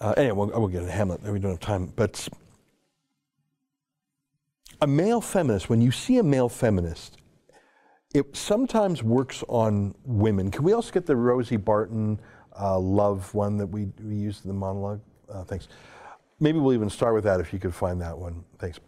[0.00, 1.22] uh, anyway, we'll, I will get into Hamlet.
[1.22, 1.92] We don't have time.
[1.96, 2.28] But
[4.80, 7.16] a male feminist, when you see a male feminist,
[8.14, 10.50] it sometimes works on women.
[10.50, 12.20] Can we also get the Rosie Barton
[12.60, 15.00] uh, love one that we, we used in the monologue?
[15.32, 15.68] Uh, thanks.
[16.40, 18.44] Maybe we'll even start with that if you could find that one.
[18.58, 18.80] Thanks.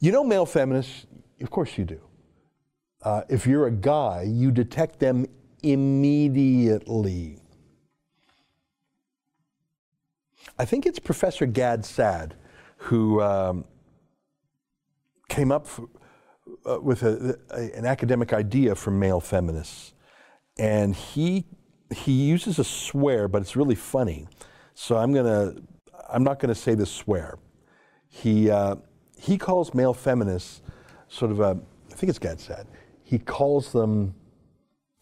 [0.00, 1.06] You know, male feminists,
[1.40, 2.00] of course you do.
[3.02, 5.26] Uh, if you're a guy, you detect them
[5.62, 7.40] immediately.
[10.58, 12.34] I think it's Professor Gad Saad
[12.76, 13.64] who um,
[15.28, 15.80] came up f-
[16.66, 19.92] uh, with a, a, an academic idea for male feminists.
[20.58, 21.44] And he,
[21.94, 24.28] he uses a swear, but it's really funny.
[24.74, 25.54] So I'm, gonna,
[26.08, 27.38] I'm not going to say this swear.
[28.08, 28.76] He, uh,
[29.18, 30.62] he calls male feminists
[31.08, 31.58] sort of a,
[31.90, 32.66] I think it's Gad Saad,
[33.02, 34.14] he calls them,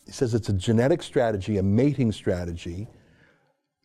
[0.05, 2.88] he says it's a genetic strategy, a mating strategy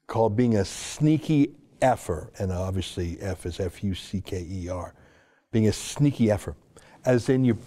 [0.08, 4.94] called being a sneaky effer, and obviously F is F U C K E R,
[5.52, 6.56] being a sneaky effer,
[7.06, 7.58] as in you,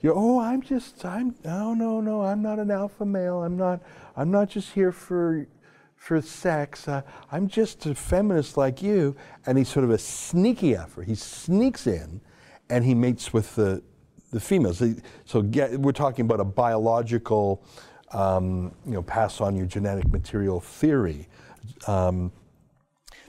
[0.00, 3.80] you're oh I'm just I'm no no no I'm not an alpha male I'm not
[4.16, 5.46] I'm not just here for
[5.98, 10.74] for sex uh, I'm just a feminist like you, and he's sort of a sneaky
[10.74, 11.02] effer.
[11.02, 12.20] He sneaks in,
[12.70, 13.82] and he mates with the
[14.30, 14.82] the females.
[15.24, 17.64] So get, we're talking about a biological,
[18.12, 21.28] um, you know, pass on your genetic material theory.
[21.86, 22.32] Um,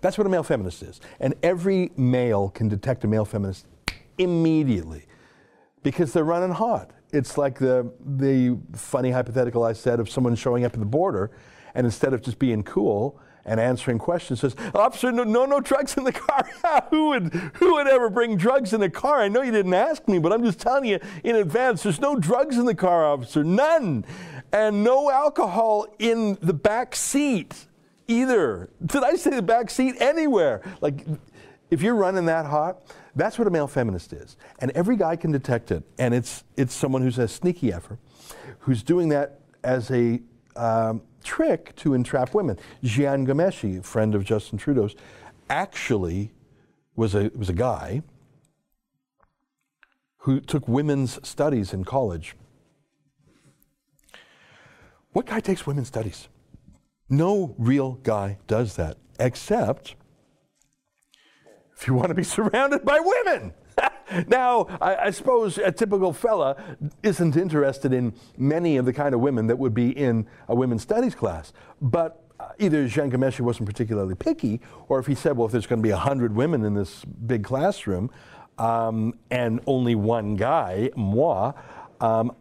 [0.01, 1.01] that's what a male feminist is.
[1.19, 3.65] And every male can detect a male feminist
[4.17, 5.05] immediately
[5.83, 6.91] because they're running hot.
[7.11, 11.31] It's like the, the funny hypothetical I said of someone showing up at the border
[11.75, 15.97] and instead of just being cool and answering questions says, Officer, no, no, no drugs
[15.97, 16.47] in the car.
[16.89, 19.21] who, would, who would ever bring drugs in the car?
[19.21, 22.15] I know you didn't ask me, but I'm just telling you in advance there's no
[22.15, 23.43] drugs in the car, officer.
[23.43, 24.05] None.
[24.51, 27.67] And no alcohol in the back seat
[28.07, 28.69] either.
[28.85, 29.95] Did I say the back seat?
[29.99, 30.61] Anywhere.
[30.81, 31.05] Like,
[31.71, 32.81] if you're running that hot,
[33.15, 34.37] that's what a male feminist is.
[34.59, 35.83] And every guy can detect it.
[35.97, 37.99] And it's, it's someone who's a sneaky effort,
[38.59, 40.21] who's doing that as a
[40.55, 42.57] um, trick to entrap women.
[42.83, 44.95] Jian Ghomeshi, friend of Justin Trudeau's,
[45.49, 46.31] actually
[46.95, 48.03] was a, was a guy
[50.19, 52.35] who took women's studies in college.
[55.11, 56.27] What guy takes women's studies?
[57.09, 59.95] No real guy does that, except
[61.75, 63.53] if you want to be surrounded by women.
[64.27, 66.55] Now, I, I, suppose a typical fella
[67.03, 70.81] isn't interested in many of the kind of women that would be in a women's
[70.81, 71.53] studies class.
[71.81, 75.67] But uh, either Jian Ghomeshi wasn't particularly picky, or if he said, well, if there's
[75.67, 78.09] going to be 100 women in this big classroom
[78.57, 81.53] um, and only one guy, moi,
[82.01, 82.35] um,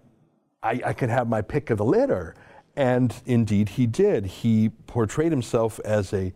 [0.63, 2.35] I, I could have my pick of the litter.
[2.77, 4.27] And indeed, he did.
[4.27, 6.33] He portrayed himself as a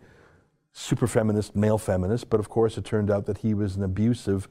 [0.73, 4.49] super feminist, male feminist, but of course, it turned out that he was an abusive,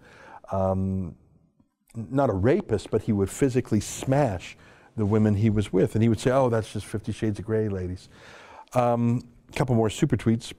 [0.53, 1.17] um,
[1.95, 4.57] not a rapist, but he would physically smash
[4.97, 5.95] the women he was with.
[5.95, 8.09] And he would say, Oh, that's just Fifty Shades of Grey, ladies.
[8.75, 10.53] A um, couple more super tweets.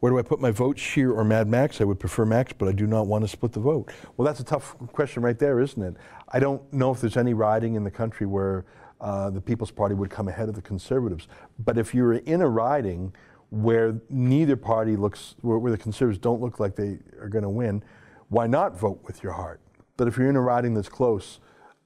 [0.00, 1.80] Where do I put my vote, Scheer or Mad Max?
[1.80, 3.90] I would prefer Max, but I do not want to split the vote.
[4.16, 5.96] Well, that's a tough question right there, isn't it?
[6.28, 8.66] I don't know if there's any riding in the country where
[9.00, 11.28] uh, the People's Party would come ahead of the Conservatives.
[11.58, 13.14] But if you're in a riding
[13.50, 17.48] where neither party looks, where, where the Conservatives don't look like they are going to
[17.48, 17.82] win,
[18.28, 19.60] why not vote with your heart?
[19.96, 21.40] But if you're in a riding that's close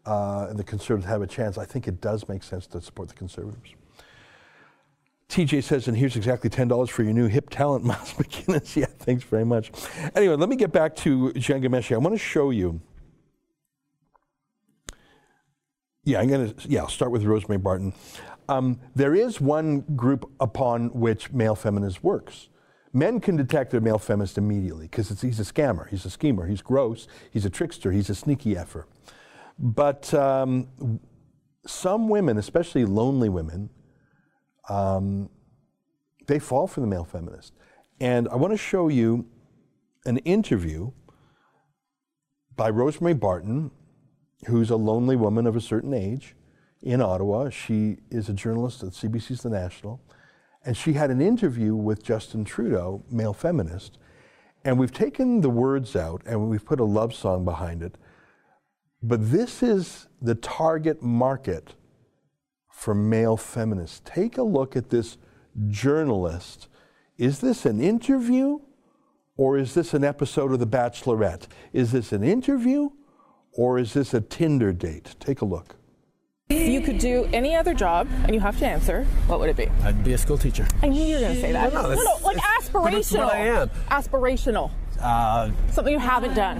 [0.06, 3.08] uh, and the Conservatives have a chance, I think it does make sense to support
[3.08, 3.74] the Conservatives.
[5.28, 8.74] TJ says, and here's exactly $10 for your new hip talent, Miles McInnes.
[8.74, 9.70] yeah, thanks very much.
[10.16, 11.94] Anyway, let me get back to Jian Ghomeshi.
[11.94, 12.80] I want to show you
[16.04, 16.68] Yeah, I'm going to.
[16.68, 17.92] Yeah, I'll start with Rosemary Barton.
[18.48, 22.48] Um, there is one group upon which male feminist works.
[22.92, 26.62] Men can detect a male feminist immediately because he's a scammer, he's a schemer, he's
[26.62, 28.86] gross, he's a trickster, he's a sneaky effer.
[29.58, 31.00] But um,
[31.66, 33.70] some women, especially lonely women,
[34.68, 35.30] um,
[36.26, 37.52] they fall for the male feminist.
[38.00, 39.26] And I want to show you
[40.04, 40.90] an interview
[42.56, 43.70] by Rosemary Barton
[44.46, 46.34] who's a lonely woman of a certain age
[46.82, 47.50] in Ottawa.
[47.50, 50.00] She is a journalist at CBC's The National.
[50.64, 53.98] And she had an interview with Justin Trudeau, male feminist.
[54.64, 57.96] And we've taken the words out and we've put a love song behind it.
[59.02, 61.74] But this is the target market
[62.70, 64.02] for male feminists.
[64.04, 65.16] Take a look at this
[65.68, 66.68] journalist.
[67.16, 68.58] Is this an interview
[69.36, 71.46] or is this an episode of The Bachelorette?
[71.72, 72.90] Is this an interview
[73.52, 75.16] or is this a Tinder date?
[75.18, 75.76] Take a look.
[76.50, 79.56] If you could do any other job and you have to answer, what would it
[79.56, 79.68] be?
[79.84, 80.66] I'd be a school teacher.
[80.82, 81.72] I knew you were going to say that.
[81.72, 83.24] No, no, no, that's- like aspirational.
[83.24, 83.70] what I am.
[83.88, 84.70] Aspirational.
[85.00, 86.58] Uh, Something you haven't done.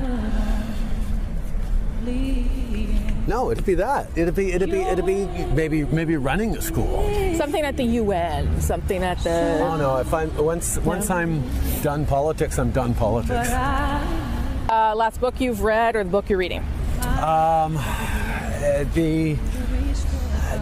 [3.27, 4.09] no, it'd be that.
[4.17, 7.03] It'd be it'd be it'd be maybe maybe running a school.
[7.37, 8.61] Something at the UN.
[8.61, 9.59] Something at the.
[9.61, 9.97] Oh no!
[9.99, 11.43] If I'm once once I'm
[11.83, 13.51] done politics, I'm done politics.
[13.51, 16.65] Uh, last book you've read or the book you're reading?
[17.23, 17.79] Um,
[18.95, 19.39] be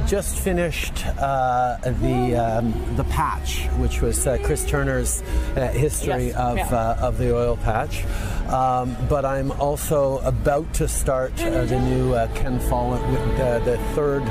[0.09, 5.23] just finished uh, the um, the patch, which was uh, Chris Turner's
[5.55, 6.75] uh, history Yes, of yeah.
[6.75, 8.05] uh, of the oil patch.
[8.49, 13.03] Um, but I'm also about to start uh, the new uh, Ken Follett,
[13.39, 14.25] uh, the third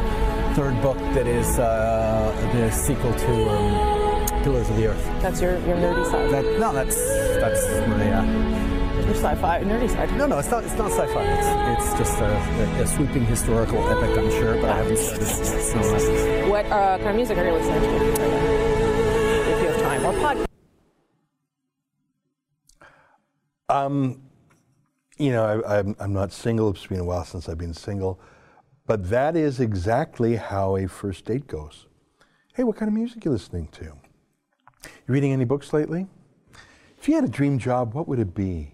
[0.55, 5.05] third book that is uh, the sequel to um, Pillars of the Earth.
[5.21, 6.31] That's your, your nerdy side.
[6.31, 8.76] That, no, that's that's my.
[9.05, 10.15] Your sci-fi, nerdy side.
[10.17, 10.63] no, no, it's not.
[10.63, 11.23] It's not sci-fi.
[11.23, 15.37] It's, it's just a, a sweeping historical epic, I'm sure, but I haven't started it
[15.37, 16.01] yet.
[16.01, 17.87] So, What uh, kind of music are you listening to?
[19.51, 20.45] If you have time, or podcast.
[23.69, 24.21] Um,
[25.17, 26.69] you know, I, I'm, I'm not single.
[26.71, 28.19] It's been a while since I've been single.
[28.85, 31.87] But that is exactly how a first date goes.
[32.53, 33.83] Hey, what kind of music are you listening to?
[33.83, 33.93] You
[35.07, 36.07] reading any books lately?
[36.97, 38.73] If you had a dream job, what would it be?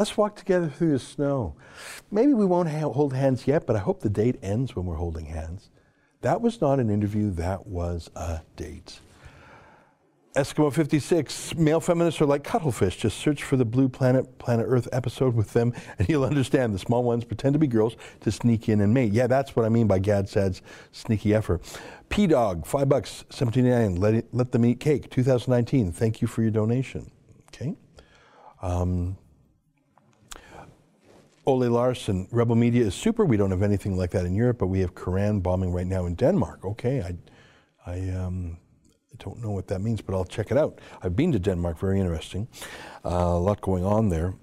[0.00, 1.56] Let's walk together through the snow.
[2.10, 4.94] Maybe we won't ha- hold hands yet, but I hope the date ends when we're
[4.94, 5.68] holding hands.
[6.22, 8.98] That was not an interview, that was a date.
[10.34, 12.96] Eskimo 56, male feminists are like cuttlefish.
[12.96, 16.78] Just search for the Blue Planet, Planet Earth episode with them, and you'll understand the
[16.78, 19.12] small ones pretend to be girls to sneak in and mate.
[19.12, 21.60] Yeah, that's what I mean by Gad Saad's sneaky effort.
[22.08, 23.98] P Dog, five bucks, 17.99.
[23.98, 25.92] Let, it- let them eat cake, 2019.
[25.92, 27.10] Thank you for your donation.
[27.48, 27.74] Okay.
[28.62, 29.18] Um,
[31.50, 33.24] Ole Larson, Rebel Media is super.
[33.24, 36.06] We don't have anything like that in Europe, but we have Koran bombing right now
[36.06, 36.64] in Denmark.
[36.64, 37.16] Okay, I,
[37.90, 38.56] I um,
[39.18, 40.80] don't know what that means, but I'll check it out.
[41.02, 42.46] I've been to Denmark, very interesting.
[43.04, 44.34] Uh, a lot going on there.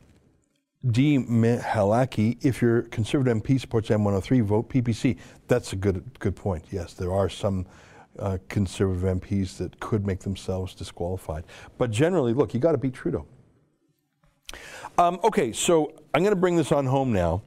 [0.91, 1.17] D.
[1.17, 5.17] Halaki, if your Conservative MP supports M103, vote PPC.
[5.47, 6.65] That's a good good point.
[6.71, 7.65] Yes, there are some
[8.19, 11.45] uh, Conservative MPs that could make themselves disqualified.
[11.77, 13.25] But generally, look, you got to beat Trudeau.
[14.97, 17.43] Um, okay, so I'm going to bring this on home now.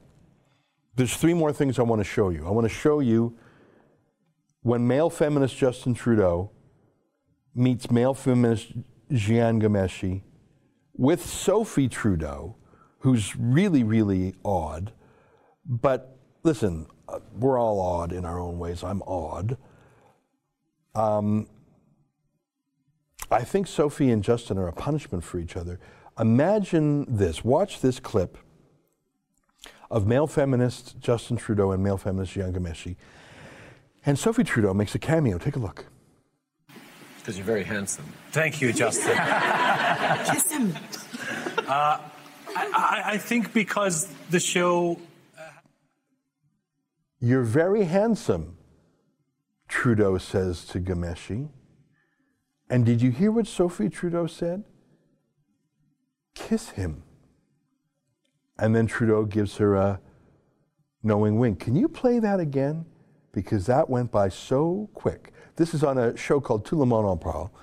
[0.95, 2.45] There's three more things I want to show you.
[2.47, 3.37] I want to show you
[4.61, 6.51] when male feminist Justin Trudeau
[7.55, 8.73] meets male feminist
[9.11, 10.21] Jian Ghomeshi
[10.93, 12.55] with Sophie Trudeau,
[12.99, 14.93] who's really, really odd.
[15.65, 18.83] But listen, uh, we're all odd in our own ways.
[18.83, 19.57] I'm odd.
[20.95, 21.47] Um,
[23.29, 25.79] I think Sophie and Justin are a punishment for each other.
[26.19, 27.43] Imagine this.
[27.43, 28.37] Watch this clip
[29.89, 32.95] of male feminist Justin Trudeau and male feminist Jian Ghomeshi.
[34.05, 35.37] And Sophie Trudeau makes a cameo.
[35.37, 35.85] Take a look.
[37.17, 38.05] Because you're very handsome.
[38.31, 39.15] Thank you, Justin.
[40.25, 40.73] Kiss him.
[41.67, 41.99] Uh,
[42.55, 44.97] I, I think because the show.
[47.19, 48.57] You're very handsome,
[49.67, 51.49] Trudeau says to Ghomeshi.
[52.69, 54.63] And did you hear what Sophie Trudeau said?
[56.35, 57.03] Kiss him.
[58.57, 59.99] And then Trudeau gives her a
[61.03, 61.59] knowing wink.
[61.59, 62.85] Can you play that again?
[63.31, 65.33] Because that went by so quick.
[65.55, 67.53] This is on a show called Tout le monde en parle,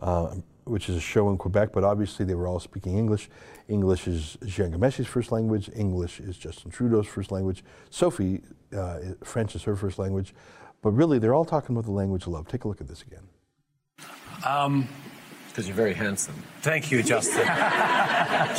[0.00, 3.28] uh, which is a show in Quebec, but obviously they were all speaking English.
[3.68, 5.70] English is Jian Ghomeshi's first language.
[5.74, 7.62] English is Justin Trudeau's first language.
[7.90, 8.42] Sophie,
[8.76, 10.34] uh, French is her first language.
[10.82, 12.48] But really, they're all talking about the language of love.
[12.48, 13.26] Take a look at this again.
[14.46, 14.88] Um,
[15.58, 16.36] Because you're very handsome.
[16.62, 17.44] thank you, Justin.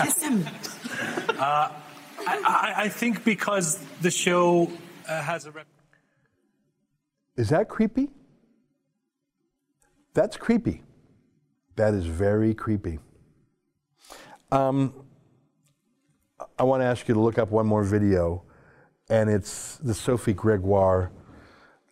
[0.04, 0.46] Kiss him.
[1.30, 1.74] Uh, I,
[2.28, 4.70] I, I think because the show
[5.08, 5.52] uh, has a.
[5.52, 5.66] Rep-
[7.38, 8.10] Is that creepy?
[10.14, 10.84] That's creepy.
[11.78, 13.00] That is very creepy.
[14.52, 14.94] Um,
[16.58, 18.44] I want to ask you to look up one more video,
[19.10, 21.12] and it's the Sophie Gregoire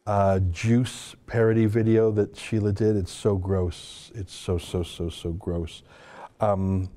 [0.07, 2.95] uh, juice parody video that Sheila did.
[2.95, 4.09] It's so gross.
[4.15, 5.83] It's so so so so gross.
[6.39, 6.89] Um,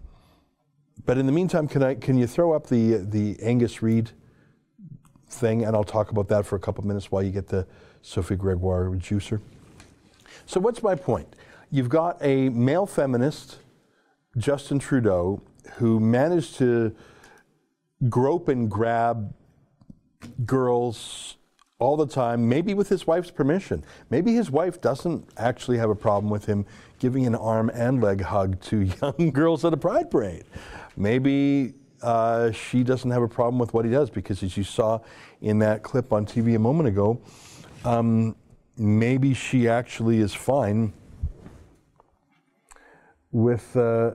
[1.05, 4.13] but in the meantime, can I can you throw up the the Angus Reid
[5.29, 7.67] thing, and I'll talk about that for a couple minutes while you get the
[8.01, 9.41] Sophie Gregoire juicer.
[10.47, 11.35] So what's my point?
[11.73, 13.59] You've got a male feminist,
[14.37, 15.43] Justin Trudeau,
[15.75, 16.95] who managed to
[18.09, 19.35] grope and grab
[20.45, 21.37] girls
[21.81, 23.83] all the time, maybe with his wife's permission.
[24.11, 26.67] Maybe his wife doesn't actually have a problem with him
[26.99, 30.45] giving an arm and leg hug to young girls at a pride parade.
[30.97, 35.01] Maybe uh, she doesn't have a problem with what he does because, as you saw
[35.41, 37.21] in that clip on TV a moment ago,
[37.85, 38.37] um,
[38.77, 40.93] maybe she actually is fine
[43.33, 44.13] with uh,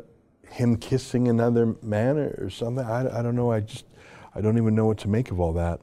[0.50, 2.86] him kissing another man or, something.
[2.86, 3.52] I, I, don't know.
[3.52, 3.86] I just,
[4.34, 5.80] I don't even know what to make of all that.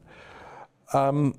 [0.92, 1.34] Um,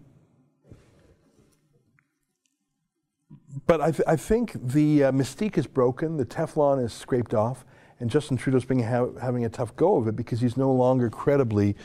[3.65, 7.65] but I, th- I, think the uh, mystique is broken, the Teflon is scraped off,
[7.99, 11.09] and Justin Trudeau's being ha- having a tough go of it because he's no longer
[11.09, 11.75] credibly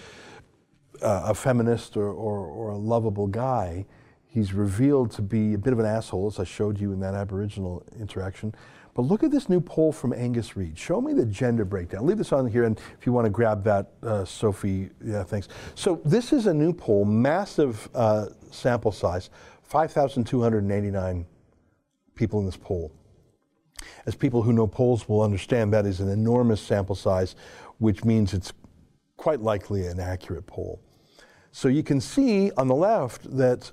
[1.03, 3.87] uh, a feminist or, or, or, a lovable guy.
[4.27, 7.15] He's revealed to be a bit of an asshole, as I showed you in that
[7.15, 8.53] Aboriginal interaction.
[8.95, 10.77] But look at this new poll from Angus Reid.
[10.77, 12.05] Show me the gender breakdown.
[12.05, 15.47] Leave this on here, and if you want to grab that, uh, Sophie, yeah, thanks.
[15.77, 19.31] So this is a new poll, massive uh, sample size,
[19.63, 21.27] 5,289
[22.19, 22.93] people in this poll.
[24.05, 27.37] As people who know polls will understand, that is an enormous sample size,
[27.79, 28.53] which means it's
[29.17, 30.81] quite likely an accurate poll.
[31.53, 33.71] So you can see on the left that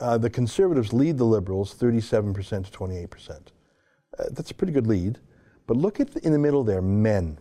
[0.00, 3.30] uh, the conservatives lead the liberals 37% to 28%.
[3.30, 5.18] Uh, that's a pretty good lead.
[5.66, 7.38] But look at the, in the middle there, men.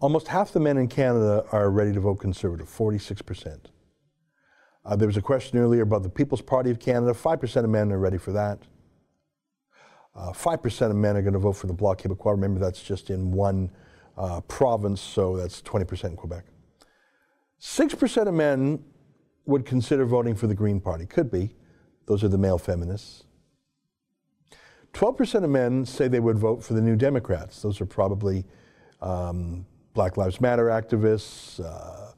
[0.00, 3.66] Almost half the men in Canada are ready to vote conservative, 46%.
[4.84, 7.12] Uh, there was a question earlier about the People's Party of Canada.
[7.12, 8.58] 5% of men are ready for that.
[10.14, 12.32] Uh, 5% of men are going to vote for the Bloc Québécois.
[12.32, 13.70] Remember, that's just in one
[14.18, 16.44] uh, province, so that's 20% in Quebec.
[17.60, 18.84] 6% of men
[19.46, 21.06] would consider voting for the Green Party.
[21.06, 21.54] Could be.
[22.06, 23.24] Those are the male feminists.
[24.92, 27.62] 12% of men say they would vote for the New Democrats.
[27.62, 28.44] Those are probably
[29.00, 29.64] um,
[29.94, 32.12] Black Lives Matter activists, uh,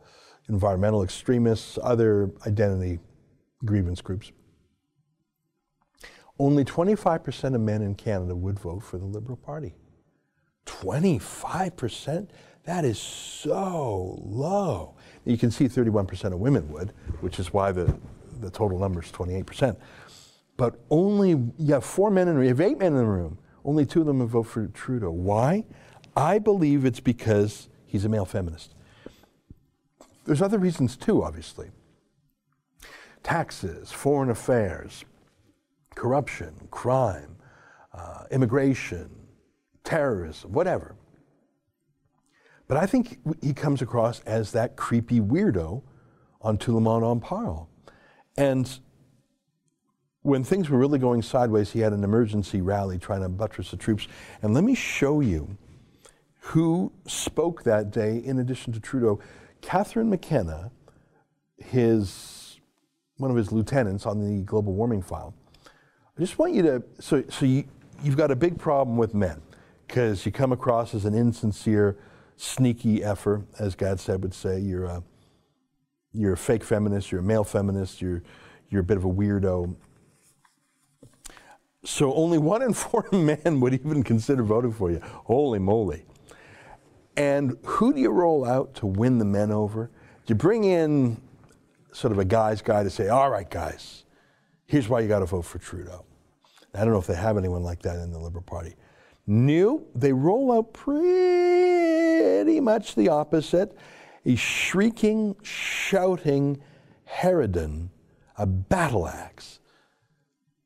[0.48, 2.98] environmental extremists, other identity
[3.64, 4.32] grievance groups.
[6.38, 9.74] Only 25% of men in Canada would vote for the Liberal Party.
[10.66, 12.28] 25%?
[12.64, 14.96] That is so low.
[15.24, 17.96] You can see 31% of women would, which is why the,
[18.40, 19.76] the total number is 28%.
[20.56, 23.04] But only, you have four men in the room, you have eight men in the
[23.04, 25.10] room, only two of them would vote for Trudeau.
[25.10, 25.64] Why?
[26.16, 28.74] I believe it's because he's a male feminist.
[30.24, 31.70] There's other reasons too, obviously.
[33.22, 35.04] Taxes, foreign affairs,
[35.94, 37.36] corruption, crime,
[37.92, 39.10] uh, immigration,
[39.84, 40.96] terrorism, whatever.
[42.66, 45.82] But I think he comes across as that creepy weirdo
[46.40, 47.68] on monde en parle.
[48.36, 48.78] And
[50.22, 53.76] when things were really going sideways, he had an emergency rally trying to buttress the
[53.76, 54.08] troops.
[54.42, 55.56] And let me show you
[56.40, 59.20] who spoke that day in addition to Trudeau.
[59.64, 60.70] Catherine McKenna,
[61.56, 62.60] his,
[63.16, 65.34] one of his lieutenants on the global warming file.
[65.64, 67.64] I just want you to, so, so you,
[68.02, 69.40] you've got a big problem with men
[69.86, 71.96] because you come across as an insincere,
[72.36, 74.58] sneaky effer, as Gad Saad would say.
[74.60, 75.02] You're a,
[76.12, 78.22] you're a fake feminist, you're a male feminist, you're,
[78.68, 79.74] you're a bit of a weirdo.
[81.86, 85.00] So only one in four men would even consider voting for you.
[85.24, 86.04] Holy moly.
[87.16, 89.90] And who do you roll out to win the men over?
[90.26, 91.20] Do You bring in
[91.92, 94.04] sort of a guy's guy to say, all right, guys,
[94.66, 96.04] here's why you got to vote for Trudeau.
[96.74, 98.74] I don't know if they have anyone like that in the Liberal Party.
[99.26, 103.76] New, they roll out pretty much the opposite
[104.26, 106.60] a shrieking, shouting
[107.06, 107.90] Harridan,
[108.38, 109.60] a battle axe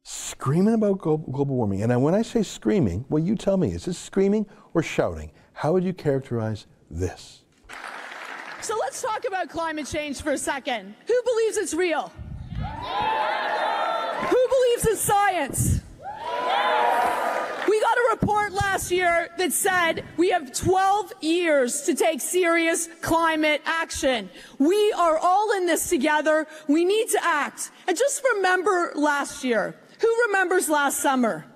[0.05, 1.82] screaming about global warming.
[1.82, 5.30] And when I say screaming, well, you tell me, is this screaming or shouting?
[5.59, 7.42] How would you characterize this?
[8.61, 10.94] So let's talk about climate change for a second.
[11.09, 12.12] Who believes it's real?
[14.28, 15.80] Who believes in science?
[17.68, 22.88] We got a report last year that said we have 12 years to take serious
[23.02, 24.30] climate action.
[24.61, 26.46] We are all in this together.
[26.68, 27.72] We need to act.
[27.88, 29.74] And just remember last year.
[30.00, 31.46] Who remembers last summer?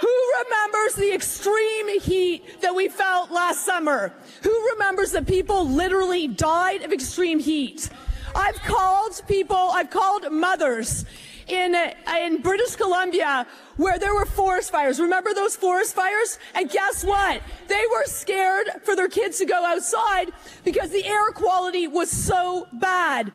[0.00, 4.12] Who remembers the extreme heat that we felt last summer?
[4.42, 7.88] Who remembers that people literally died of extreme heat?
[8.34, 11.04] I've called people, I've called mothers
[11.48, 11.74] in,
[12.20, 13.46] in British Columbia
[13.76, 15.00] where there were forest fires.
[15.00, 16.38] Remember those forest fires?
[16.54, 17.42] And guess what?
[17.68, 20.30] They were scared for their kids to go outside
[20.64, 23.32] because the air quality was so bad.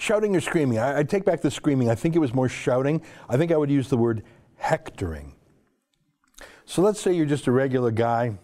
[0.00, 0.78] Shouting or screaming?
[0.78, 1.90] I, I take back the screaming.
[1.90, 3.02] I think it was more shouting.
[3.28, 4.22] I think I would use the word
[4.56, 5.34] hectoring.
[6.64, 8.38] So let's say you're just a regular guy.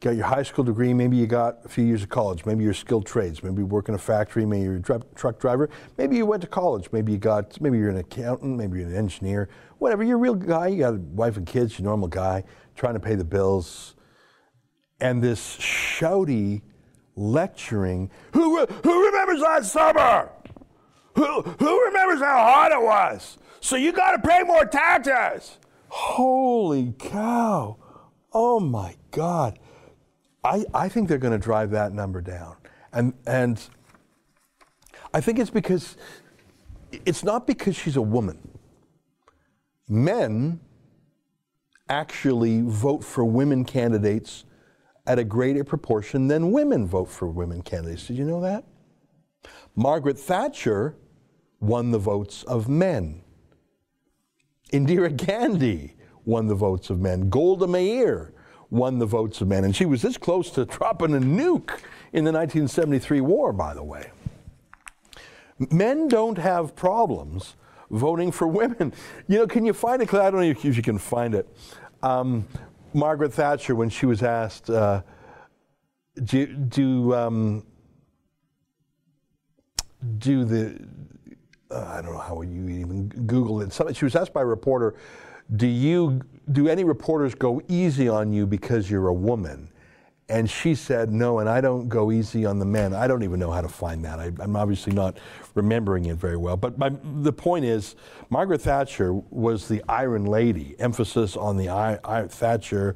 [0.00, 2.74] got your high school degree, maybe you got a few years of college, maybe you're
[2.74, 6.16] skilled trades, maybe you work in a factory, maybe you're a dru- truck driver, maybe
[6.16, 9.48] you went to college, maybe you got, maybe you're an accountant, maybe you're an engineer,
[9.78, 10.02] whatever.
[10.02, 10.68] You're a real guy.
[10.68, 11.78] You got a wife and kids.
[11.78, 12.44] You're a normal guy
[12.74, 13.94] trying to pay the bills,
[15.00, 16.62] and this shouty
[17.14, 18.10] lecturing.
[18.32, 20.30] Who who remembers last summer?
[21.18, 23.38] Who who remembers how hot it was?
[23.58, 25.58] So you got to pay more taxes.
[25.88, 27.76] Holy cow!
[28.32, 29.58] Oh my God!
[30.44, 32.54] I I think they're going to drive that number down,
[32.92, 33.60] and and
[35.12, 35.96] I think it's because
[37.04, 38.38] it's not because she's a woman.
[39.88, 40.60] Men
[41.88, 44.44] actually vote for women candidates
[45.04, 48.06] at a greater proportion than women vote for women candidates.
[48.06, 48.62] Did you know that?
[49.74, 50.94] Margaret Thatcher
[51.60, 53.22] won the votes of men.
[54.72, 55.94] Indira Gandhi
[56.24, 57.30] won the votes of men.
[57.30, 58.32] Golda Meir
[58.70, 59.64] won the votes of men.
[59.64, 61.80] And she was this close to dropping a nuke
[62.12, 64.10] in the 1973 war, by the way.
[65.70, 67.56] Men don't have problems
[67.90, 68.92] voting for women.
[69.26, 70.12] You know, can you find it?
[70.14, 71.46] I don't know if you can find it.
[72.02, 72.46] Um,
[72.94, 75.02] Margaret Thatcher, when she was asked, uh,
[76.24, 77.66] do, do, um,
[80.18, 80.80] do the,
[81.70, 83.72] uh, I don't know how you even Google it.
[83.72, 84.94] Some, she was asked by a reporter,
[85.56, 86.20] do you,
[86.52, 89.68] do any reporters go easy on you because you're a woman?
[90.30, 92.92] And she said, no, and I don't go easy on the men.
[92.92, 94.18] I don't even know how to find that.
[94.18, 95.16] I, am obviously not
[95.54, 96.56] remembering it very well.
[96.58, 97.96] But my, the point is,
[98.28, 102.94] Margaret Thatcher was the Iron Lady, emphasis on the I, I, Thatcher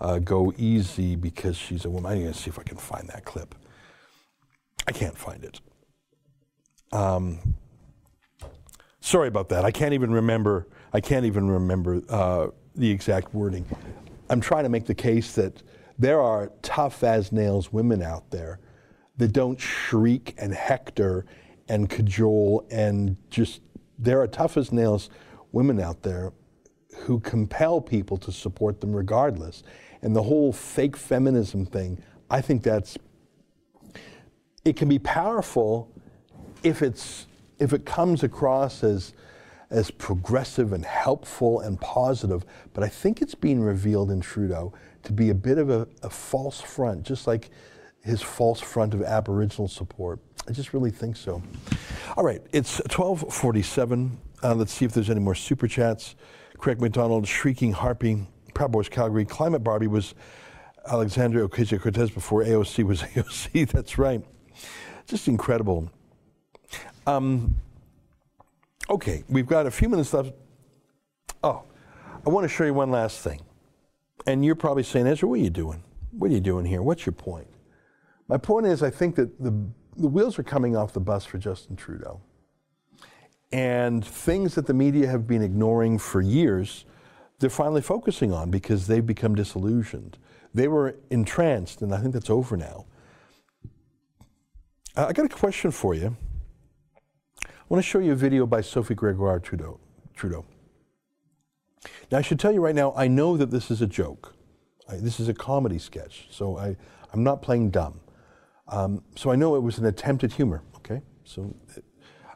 [0.00, 2.12] uh, go easy because she's a woman.
[2.12, 3.54] I'm going to see if I can find that clip.
[4.86, 5.60] I can't find it.
[6.92, 7.56] Um,
[9.00, 9.64] sorry about that.
[9.64, 10.66] I can't even remember.
[10.92, 13.64] I can't even remember uh, the exact wording.
[14.28, 15.62] I'm trying to make the case that
[15.98, 18.60] there are tough as nails women out there
[19.16, 21.26] that don't shriek and hector
[21.68, 23.60] and cajole and just
[23.98, 25.10] there are tough as nails
[25.52, 26.32] women out there
[27.00, 29.62] who compel people to support them regardless.
[30.02, 32.96] And the whole fake feminism thing, I think that's
[34.64, 35.90] it can be powerful
[36.62, 37.26] if it's
[37.60, 39.12] if it comes across as
[39.70, 42.44] as progressive and helpful and positive,
[42.74, 44.72] but I think it's being revealed in Trudeau
[45.04, 47.50] to be a bit of a, a, false front, just like
[48.02, 50.18] his false front of Aboriginal support.
[50.48, 51.40] I just really think so.
[52.16, 54.18] All right, it's 1247.
[54.42, 56.16] Uh, let's see if there's any more super chats.
[56.58, 60.14] Craig McDonald, Shrieking Harpy, Proud Boys Calgary, Climate Barbie was
[60.90, 63.70] Alexandria Ocasio-Cortez before AOC was AOC.
[63.70, 64.24] That's right.
[65.06, 65.90] Just incredible.
[67.10, 67.56] Um,
[68.88, 70.32] okay, we've got a few minutes left.
[71.42, 71.64] Oh,
[72.24, 73.40] I want to show you one last thing.
[74.26, 75.82] And you're probably saying, Ezra, what are you doing?
[76.12, 76.82] What are you doing here?
[76.82, 77.48] What's your point?
[78.28, 79.50] My point is, I think that the,
[79.96, 82.20] the wheels are coming off the bus for Justin Trudeau.
[83.50, 86.84] And things that the media have been ignoring for years,
[87.40, 90.16] they're finally focusing on because they've become disillusioned.
[90.54, 92.86] They were entranced, and I think that's over now.
[94.96, 96.16] I got a question for you.
[97.70, 99.78] I want to show you a video by Sophie Gregoire Trudeau.
[100.16, 100.44] Trudeau.
[102.10, 104.34] Now, I should tell you right now, I know that this is a joke.
[104.88, 106.76] I, this is a comedy sketch, so I,
[107.12, 108.00] I'm not playing dumb.
[108.66, 111.00] Um, so I know it was an attempt at humor, okay?
[111.22, 111.84] So it,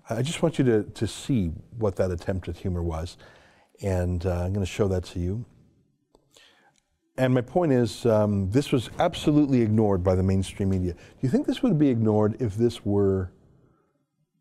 [0.08, 3.16] I just want you to, to see what that attempt at humor was,
[3.82, 5.44] and uh, I'm going to show that to you.
[7.18, 10.92] And my point is, um, this was absolutely ignored by the mainstream media.
[10.92, 13.32] Do you think this would be ignored if this were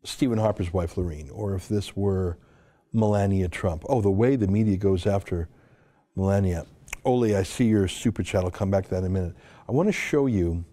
[0.04, 2.38] Stephen Harper's wife, Laureen, or if this were
[2.92, 3.84] Melania Trump.
[3.88, 5.48] Oh, the way the media goes after
[6.14, 6.66] Melania.
[7.04, 8.44] Oli, I see your super chat.
[8.44, 9.34] I'll come back to that in a minute.
[9.68, 10.64] I want to show you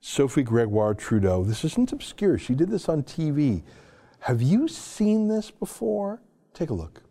[0.00, 1.44] Sophie Gregoire Trudeau.
[1.44, 2.38] This isn't obscure.
[2.38, 3.62] She did this on TV.
[4.20, 6.22] Have you seen this before?
[6.54, 7.02] Take a look.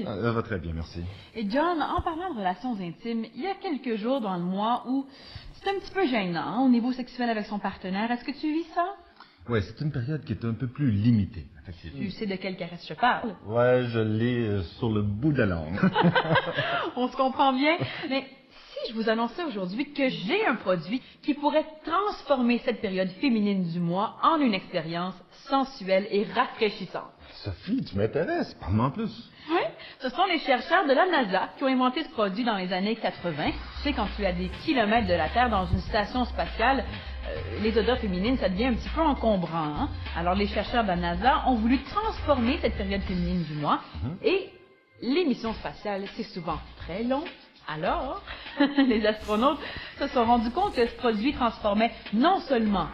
[0.00, 1.02] Ça va très bien, merci.
[1.34, 4.44] Eh Et John, en parlant de relations intimes, il y a quelques jours dans le
[4.44, 5.06] mois où
[5.54, 8.08] c'est un petit peu gênant hein, au niveau sexuel avec son partenaire.
[8.10, 8.94] Est-ce que tu vis ça?
[9.48, 11.98] Ouais, c'est une période qui est un peu plus limitée, effectivement.
[11.98, 13.34] Tu sais de quelle caresse je parle?
[13.46, 15.78] Ouais, je l'ai euh, sur le bout de la langue.
[16.96, 17.78] On se comprend bien,
[18.10, 18.26] mais
[18.84, 23.64] si je vous annonçais aujourd'hui que j'ai un produit qui pourrait transformer cette période féminine
[23.72, 25.14] du mois en une expérience
[25.48, 27.10] sensuelle et rafraîchissante.
[27.42, 29.30] Sophie, tu m'intéresses, parle-moi en plus.
[29.50, 29.62] Oui,
[30.00, 32.96] ce sont les chercheurs de la NASA qui ont inventé ce produit dans les années
[32.96, 33.50] 80.
[33.50, 36.84] Tu sais, quand tu es à des kilomètres de la Terre dans une station spatiale,
[37.62, 39.64] les odeurs féminines, ça devient un petit peu encombrant.
[39.64, 39.88] Hein?
[40.16, 43.80] Alors les chercheurs de la NASA ont voulu transformer cette période féminine du mois.
[44.22, 44.50] Et
[45.02, 47.22] les missions spatiales, c'est souvent très long,
[47.68, 48.22] Alors,
[48.88, 49.58] les astronautes
[49.98, 52.86] se sont rendus compte que ce produit transformait non seulement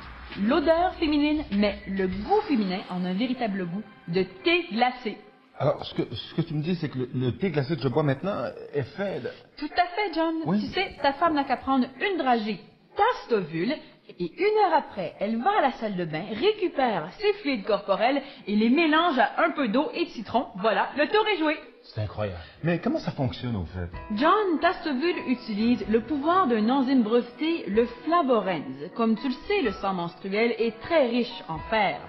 [0.42, 5.16] l'odeur féminine, mais le goût féminin en un véritable goût de thé glacé.
[5.60, 7.82] Alors, ce que, ce que tu me dis, c'est que le, le thé glacé que
[7.82, 9.30] je bois maintenant est fait de...
[9.56, 10.34] Tout à fait, John.
[10.46, 10.60] Oui.
[10.60, 12.58] Tu sais, ta femme n'a qu'à prendre une dragée,
[12.96, 13.76] tasse d'ovule,
[14.08, 18.22] et une heure après, elle va à la salle de bain, récupère ses fluides corporels
[18.46, 20.46] et les mélange à un peu d'eau et de citron.
[20.56, 21.56] Voilà, le tour est joué.
[21.82, 22.38] C'est incroyable.
[22.62, 23.88] Mais comment ça fonctionne, au fait?
[24.16, 28.90] John Tastovul utilise le pouvoir d'un enzyme breveté, le flavorenz.
[28.94, 32.00] Comme tu le sais, le sang menstruel est très riche en fer.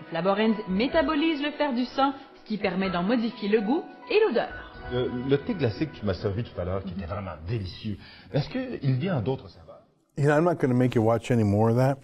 [0.00, 4.20] Le flavorenz métabolise le fer du sang, ce qui permet d'en modifier le goût et
[4.26, 4.72] l'odeur.
[4.92, 7.96] Le, le thé glacé que tu m'as servi tout à l'heure, qui était vraiment délicieux,
[8.34, 9.71] est-ce qu'il vient en d'autres saveurs?
[10.16, 11.98] You know, I'm not going to make you watch any more of that.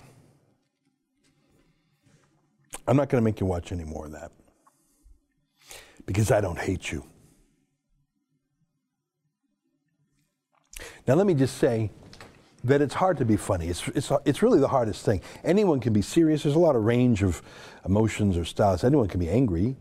[2.86, 4.32] I'm not going to make you watch any more of that
[6.06, 7.04] because I don't hate you.
[11.06, 11.90] Now, let me just say
[12.64, 13.68] that it's hard to be funny.
[13.68, 15.20] It's, it's, it's really the hardest thing.
[15.44, 16.42] Anyone can be serious.
[16.42, 17.42] There's a lot of range of
[17.84, 18.84] emotions or styles.
[18.84, 19.76] Anyone can be angry.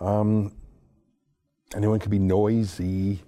[0.00, 0.52] Um,
[1.74, 3.22] anyone can be noisy.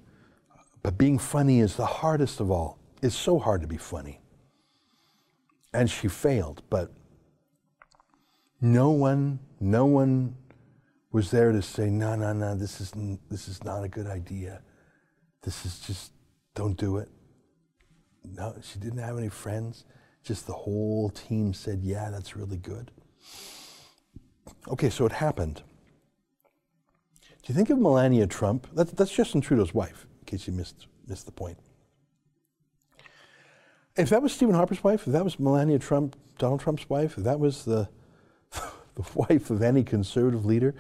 [0.82, 2.78] But being funny is the hardest of all.
[3.03, 4.20] It's so hard to be funny.
[5.73, 6.93] And she failed, but
[8.61, 10.37] no one, no one
[11.12, 12.93] was there to say, no, no, no, this is,
[13.31, 14.62] this is not a good idea.
[15.43, 16.12] This is just,
[16.55, 17.09] don't do it.
[18.25, 19.85] No, she didn't have any friends.
[20.23, 22.91] Just the whole team said, yeah, that's really good.
[24.68, 25.62] Okay, so it happened.
[27.43, 28.66] Do you think of Melania Trump?
[28.75, 31.59] That's, that's Justin Trudeau's wife, in case you missed, missed the point.
[33.97, 37.24] If that was Stephen Harper's wife, if that was Melania Trump, Donald Trump's wife, if
[37.24, 37.88] that was the,
[38.53, 40.74] the wife of any conservative leader,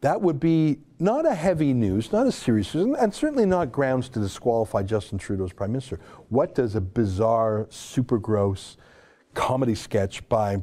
[0.00, 4.08] that would be not a heavy news, not a serious news, and- certainly not grounds
[4.10, 5.98] to disqualify Justin Trudeau as prime minister.
[6.28, 8.76] What does a bizarre, super gross
[9.34, 10.62] comedy sketch by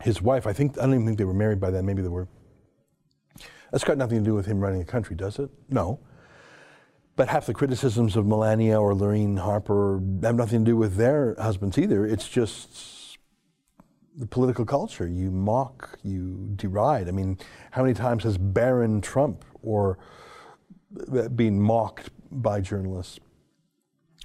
[0.00, 0.46] his wife?
[0.46, 1.86] I think I don't even think they were married by then.
[1.86, 2.26] Maybe they were.
[3.70, 5.48] That's got nothing to do with him running the country, does it?
[5.70, 6.00] No.
[7.14, 11.34] But half the criticisms of Melania or Lorraine Harper have nothing to do with their
[11.38, 12.06] husbands either.
[12.06, 13.18] It's just
[14.16, 15.06] the political culture.
[15.06, 17.08] You mock, you deride.
[17.08, 17.38] I mean,
[17.70, 19.98] how many times has Barron Trump or
[21.12, 23.18] uh, been mocked by journalists?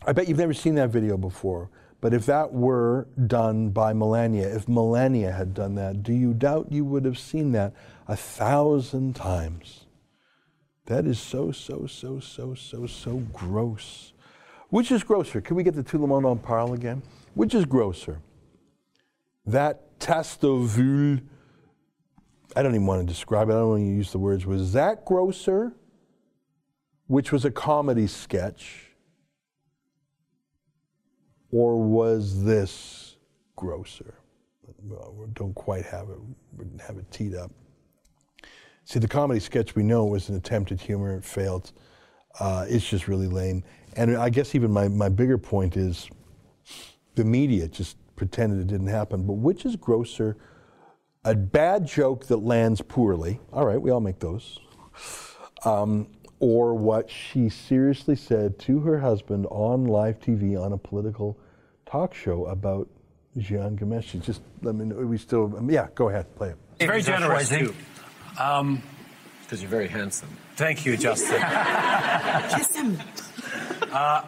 [0.06, 1.70] I bet you've never seen that video before.
[2.00, 6.72] But if that were done by Melania, if Melania had done that, do you doubt
[6.72, 7.74] you would have seen that
[8.08, 9.87] a thousand times?
[10.88, 14.14] That is so, so, so, so, so, so gross.
[14.70, 15.42] Which is grosser?
[15.42, 17.02] Can we get the monde en parle again?
[17.36, 18.20] Which is grosser?
[19.46, 21.22] That testovule,
[22.56, 24.46] I don't even want to describe it, I don't want to use the words.
[24.46, 25.74] Was that grosser,
[27.08, 28.92] which was a comedy sketch,
[31.52, 33.18] or was this
[33.58, 34.16] grosser?
[34.84, 36.18] Well, we don't quite have it,
[36.58, 37.52] we didn't have it teed up.
[38.88, 41.18] See, the comedy sketch we know was an attempt at humor.
[41.18, 41.74] It failed.
[42.40, 43.66] Uh, it's just really lame.
[43.98, 46.10] And I guess even my, my bigger point is
[47.16, 49.28] the media just pretended it didn't happen.
[49.28, 50.38] But which is grosser?
[51.26, 53.42] A bad joke that lands poorly.
[53.52, 54.58] All right, we all make those.
[55.66, 56.08] Um,
[56.40, 61.38] or what she seriously said to her husband on live TV on a political
[61.86, 62.88] talk show about
[63.38, 64.22] Jian Ghomeshi.
[64.24, 64.96] Just let me know.
[64.96, 66.58] We still, yeah, go ahead, play it.
[66.80, 67.52] It's very generous,
[68.38, 68.44] too.
[68.44, 68.82] Um,
[69.42, 70.30] Because you're very handsome.
[70.56, 71.42] thank you, Justin.
[72.56, 72.98] Kiss him.
[73.92, 74.24] Uh,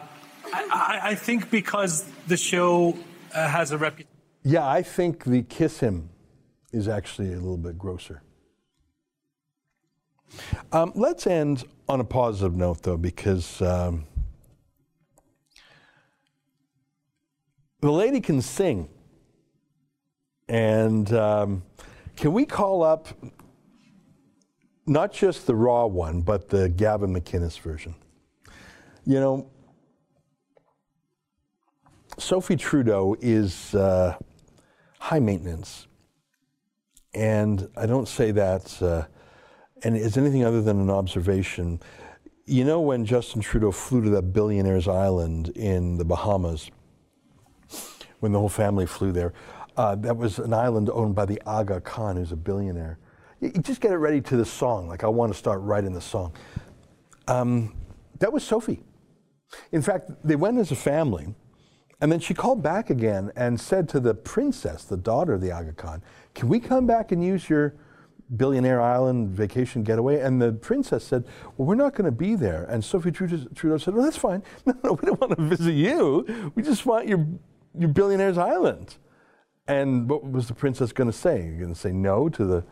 [0.52, 2.96] I, I, I think because the show
[3.34, 4.08] uh, has a reputation.
[4.42, 6.08] Yeah, I think the kiss him
[6.72, 8.22] is actually a little bit grosser.
[10.72, 14.06] Um, let's end on a positive note, though, because um,
[17.80, 18.88] the lady can sing.
[20.48, 21.62] And um,
[22.16, 23.08] can we call up
[24.90, 27.94] not just the raw one, but the Gavin McInnes version?
[29.06, 29.50] You know,
[32.18, 34.16] Sophie Trudeau is uh,
[34.98, 35.86] high maintenance.
[37.14, 39.04] And I don't say that, uh,
[39.84, 41.80] and it's anything other than an observation.
[42.46, 46.68] You know, when Justin Trudeau flew to that billionaire's island in the Bahamas,
[48.18, 49.34] when the whole family flew there,
[49.76, 52.98] uh, that was an island owned by the Aga Khan, who's a billionaire.
[53.62, 56.34] Just get it ready to the song, like I want to start writing the song.
[57.26, 57.74] Um,
[58.18, 58.82] that was Sophie.
[59.72, 61.34] In fact, they went as a family,
[62.00, 65.52] and then she called back again and said to the princess, the daughter of the
[65.52, 66.02] Aga Khan,
[66.34, 67.74] Can we come back and use your
[68.36, 70.20] billionaire island vacation getaway?
[70.20, 71.24] And the princess said,
[71.56, 72.64] Well, we're not going to be there.
[72.64, 74.42] And Sophie Trudeau, Trudeau said, Well, that's fine.
[74.66, 76.52] No, no, we don't want to visit you.
[76.54, 77.26] We just want your,
[77.78, 78.96] your billionaire's island.
[79.66, 81.44] And what was the princess going to say?
[81.44, 82.64] You're going to say no to the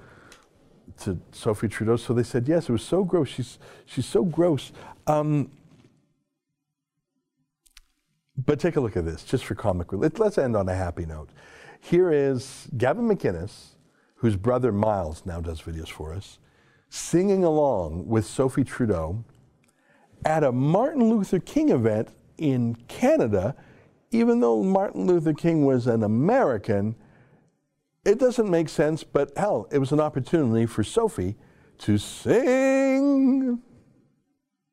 [1.01, 1.97] to Sophie Trudeau?
[1.97, 2.69] So they said yes.
[2.69, 3.29] It was so gross.
[3.29, 4.73] She's she's so gross.
[5.07, 5.51] Um,
[8.37, 10.19] but take a look at this, just for comic relief.
[10.19, 11.31] Let's end on a happy note.
[11.81, 13.75] Here is Gavin McInnes,
[14.17, 16.39] whose brother Miles now does videos for us,
[16.89, 19.25] singing along with Sophie Trudeau
[20.25, 23.55] at a Martin Luther King event in Canada,
[24.11, 26.95] even though Martin Luther King was an American.
[28.05, 31.37] It doesn't make sense, but hell, it was an opportunity for Sophie
[31.79, 33.61] to sing.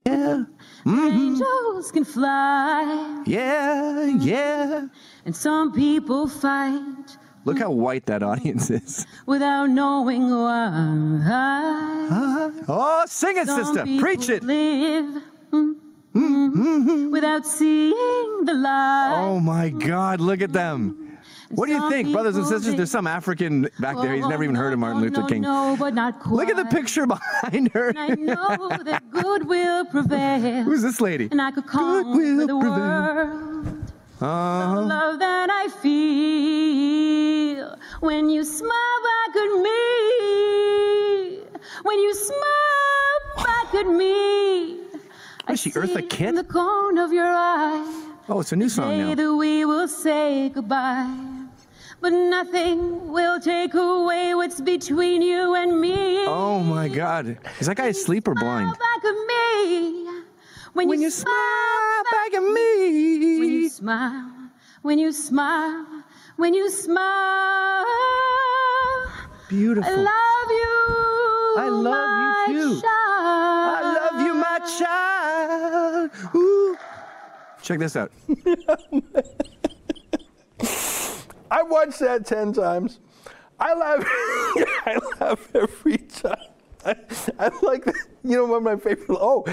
[0.06, 0.44] Yeah.
[0.88, 3.24] Angels can fly.
[3.26, 4.88] Yeah, yeah.
[5.26, 9.06] And some people fight Look how white that audience is.
[9.28, 11.30] without knowing why.
[12.68, 13.84] Oh, sing it, Some sister.
[13.84, 14.44] people Preach it.
[14.44, 15.22] Live
[15.52, 19.14] mm, without seeing the light.
[19.28, 21.05] Oh my God, look at them.
[21.50, 22.76] What do you think, brothers and sisters?
[22.76, 24.14] There's some African back there.
[24.16, 25.42] He's never even heard of Martin Luther King.
[25.42, 26.34] No, but not quite.
[26.34, 27.94] Look at the picture behind her.
[27.96, 30.64] I know that good will prevail.
[30.64, 31.28] Who's this lady?
[31.32, 33.92] And I could conquer the world.
[34.22, 34.76] Uh-huh.
[34.76, 41.40] The love that I feel when you smile back at me.
[41.84, 44.78] When you smile back at me.
[45.44, 48.14] What is she, Eartha In the corner of your eye.
[48.28, 49.16] Oh, it's a new song Say now.
[49.16, 51.35] that we will say goodbye.
[52.06, 56.24] But nothing will take away what's between you and me.
[56.28, 57.40] Oh my God.
[57.60, 58.70] Is that guy asleep or blind?
[58.70, 60.06] Back at me.
[60.74, 63.40] When, you, smile back at me.
[63.40, 64.32] When you smile.
[64.84, 66.04] When you smile.
[66.36, 67.88] When you smile.
[69.50, 69.92] Beautiful.
[69.92, 71.56] I love you.
[71.58, 72.82] I love my you too.
[72.82, 73.82] Child.
[73.82, 76.12] I love you, my child.
[76.36, 76.78] Ooh.
[77.64, 78.12] Check this out.
[81.50, 83.00] I watched that 10 times.
[83.60, 84.04] I laugh,
[84.86, 86.36] I laugh every time.
[86.86, 86.96] I,
[87.40, 87.86] I like,
[88.24, 89.46] you know, one of my favorite, oh,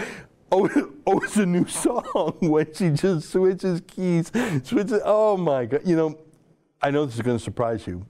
[0.51, 4.31] oh, oh, it's a new song when she just switches keys,
[4.65, 5.83] switches, oh my God.
[5.85, 6.19] You know,
[6.81, 8.05] I know this is going to surprise you.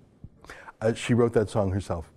[0.80, 2.10] Uh, she wrote that song herself.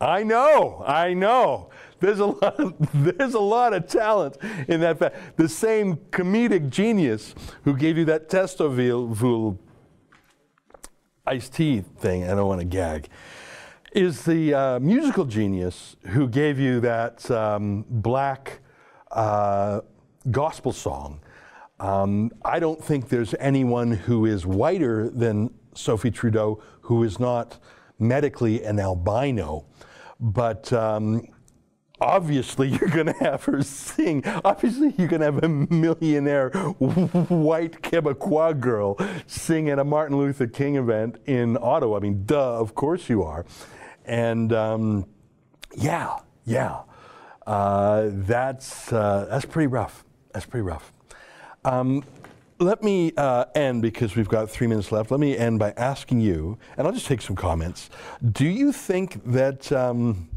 [0.00, 1.70] I know, I know.
[2.00, 4.98] There's a lot, of, there's a lot of talent in that.
[4.98, 9.16] Fa- the same comedic genius who gave you that Testoville
[11.26, 12.24] iced tea thing.
[12.24, 13.08] I don't want to gag.
[13.92, 18.60] Is the uh, musical genius who gave you that um, black
[19.10, 19.80] uh,
[20.30, 21.20] gospel song.
[21.78, 27.58] Um, I don't think there's anyone who is whiter than Sophie Trudeau who is not
[27.98, 29.66] medically an albino.
[30.20, 31.26] But um,
[32.02, 34.22] obviously, you're going to have her sing.
[34.44, 40.46] Obviously, you're going to have a millionaire white Quebecois girl sing at a Martin Luther
[40.46, 41.96] King event in Ottawa.
[41.96, 43.46] I mean, duh, of course you are.
[44.04, 45.06] And um,
[45.76, 46.82] yeah, yeah,
[47.46, 50.04] uh, that's, uh, that's pretty rough.
[50.32, 50.92] That's pretty rough.
[51.64, 52.02] Um,
[52.58, 55.10] let me uh, end because we've got three minutes left.
[55.10, 57.90] Let me end by asking you, and I'll just take some comments.
[58.32, 59.70] Do you think that?
[59.72, 60.28] Um,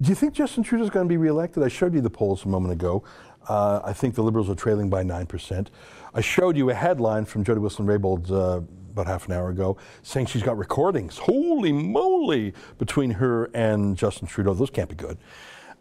[0.00, 1.62] do you think Justin Trudeau is going to be reelected?
[1.62, 3.02] I showed you the polls a moment ago.
[3.48, 5.70] Uh, I think the Liberals are trailing by nine percent.
[6.14, 8.60] I showed you a headline from Jody Wilson-Raybould uh,
[8.92, 11.18] about half an hour ago saying she's got recordings.
[11.18, 12.52] Holy moly!
[12.78, 15.18] Between her and Justin Trudeau, those can't be good.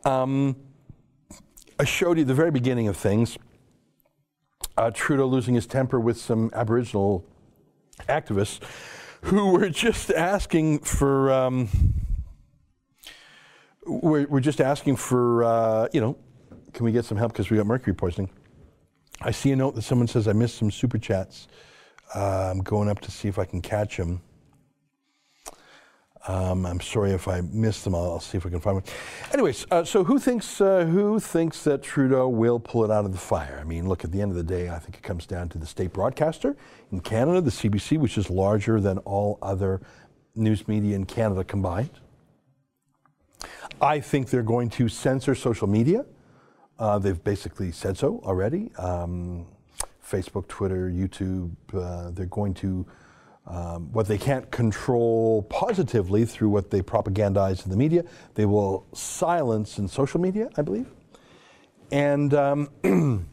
[0.05, 0.55] Um,
[1.79, 3.37] I showed you the very beginning of things
[4.79, 7.25] uh, Trudeau losing his temper with some Aboriginal
[8.07, 8.61] activists
[9.23, 11.67] who were just asking for, um,
[13.89, 16.17] we're, we're just asking for, uh, you know,
[16.73, 18.29] can we get some help because we got mercury poisoning?
[19.21, 21.47] I see a note that someone says I missed some super chats.
[22.15, 24.21] Uh, I'm going up to see if I can catch them.
[26.27, 27.95] Um, I'm sorry if I missed them.
[27.95, 28.83] I'll, I'll see if I can find one.
[29.33, 33.13] Anyways, uh, so who thinks uh, who thinks that Trudeau will pull it out of
[33.13, 33.57] the fire?
[33.59, 35.57] I mean, look, at the end of the day, I think it comes down to
[35.57, 36.55] the state broadcaster
[36.91, 39.81] in Canada, the CBC, which is larger than all other
[40.35, 41.99] news media in Canada combined.
[43.81, 46.05] I think they're going to censor social media.
[46.77, 48.71] Uh, they've basically said so already.
[48.77, 49.47] Um,
[50.05, 51.51] Facebook, Twitter, YouTube.
[51.73, 52.85] Uh, they're going to
[53.49, 58.03] um, what they can't control positively through what they propagandize in the media,
[58.35, 60.87] they will silence in social media, I believe.
[61.91, 62.69] And um,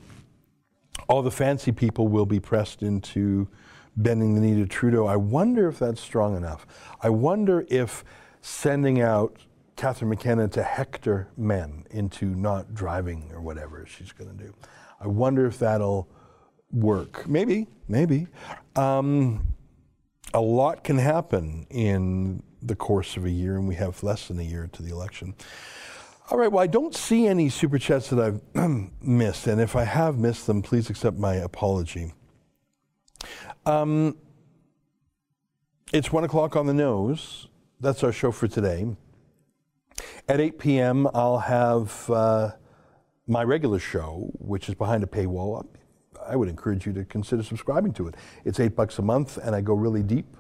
[1.09, 3.47] all the fancy people will be pressed into
[3.95, 5.07] bending the knee to Trudeau.
[5.07, 6.67] I wonder if that's strong enough.
[7.03, 8.03] I wonder if
[8.41, 9.37] sending out
[9.77, 14.55] Catherine McKenna to hector men into not driving or whatever she's going to do.
[15.01, 16.09] I wonder if that'll
[16.73, 17.29] work.
[17.29, 18.27] Maybe, maybe.
[18.75, 19.55] Um,
[20.33, 24.39] a lot can happen in the course of a year, and we have less than
[24.39, 25.35] a year to the election.
[26.31, 28.41] All right, well, I don't see any super chats that I've
[29.03, 32.13] missed, and if I have missed them, please accept my apology.
[33.65, 34.17] Um,
[35.93, 37.47] it's one o'clock on the nose.
[37.81, 38.87] That's our show for today.
[40.29, 42.53] At 8 p.m., I'll have uh,
[43.27, 45.67] my regular show, which is behind a paywall.
[46.27, 48.17] I would encourage you to consider subscribing to it.
[48.45, 50.37] It's eight bucks a month, and I go really deep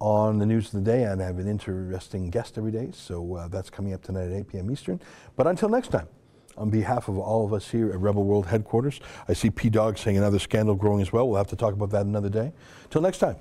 [0.00, 2.90] on the news of the day, and I have an interesting guest every day.
[2.92, 4.70] So uh, that's coming up tonight at 8 p.m.
[4.70, 5.00] Eastern.
[5.36, 6.08] But until next time,
[6.56, 9.98] on behalf of all of us here at Rebel World headquarters, I see P Dog
[9.98, 11.28] saying another scandal growing as well.
[11.28, 12.52] We'll have to talk about that another day.
[12.90, 13.36] Till next time,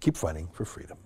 [0.00, 0.98] keep fighting for freedom.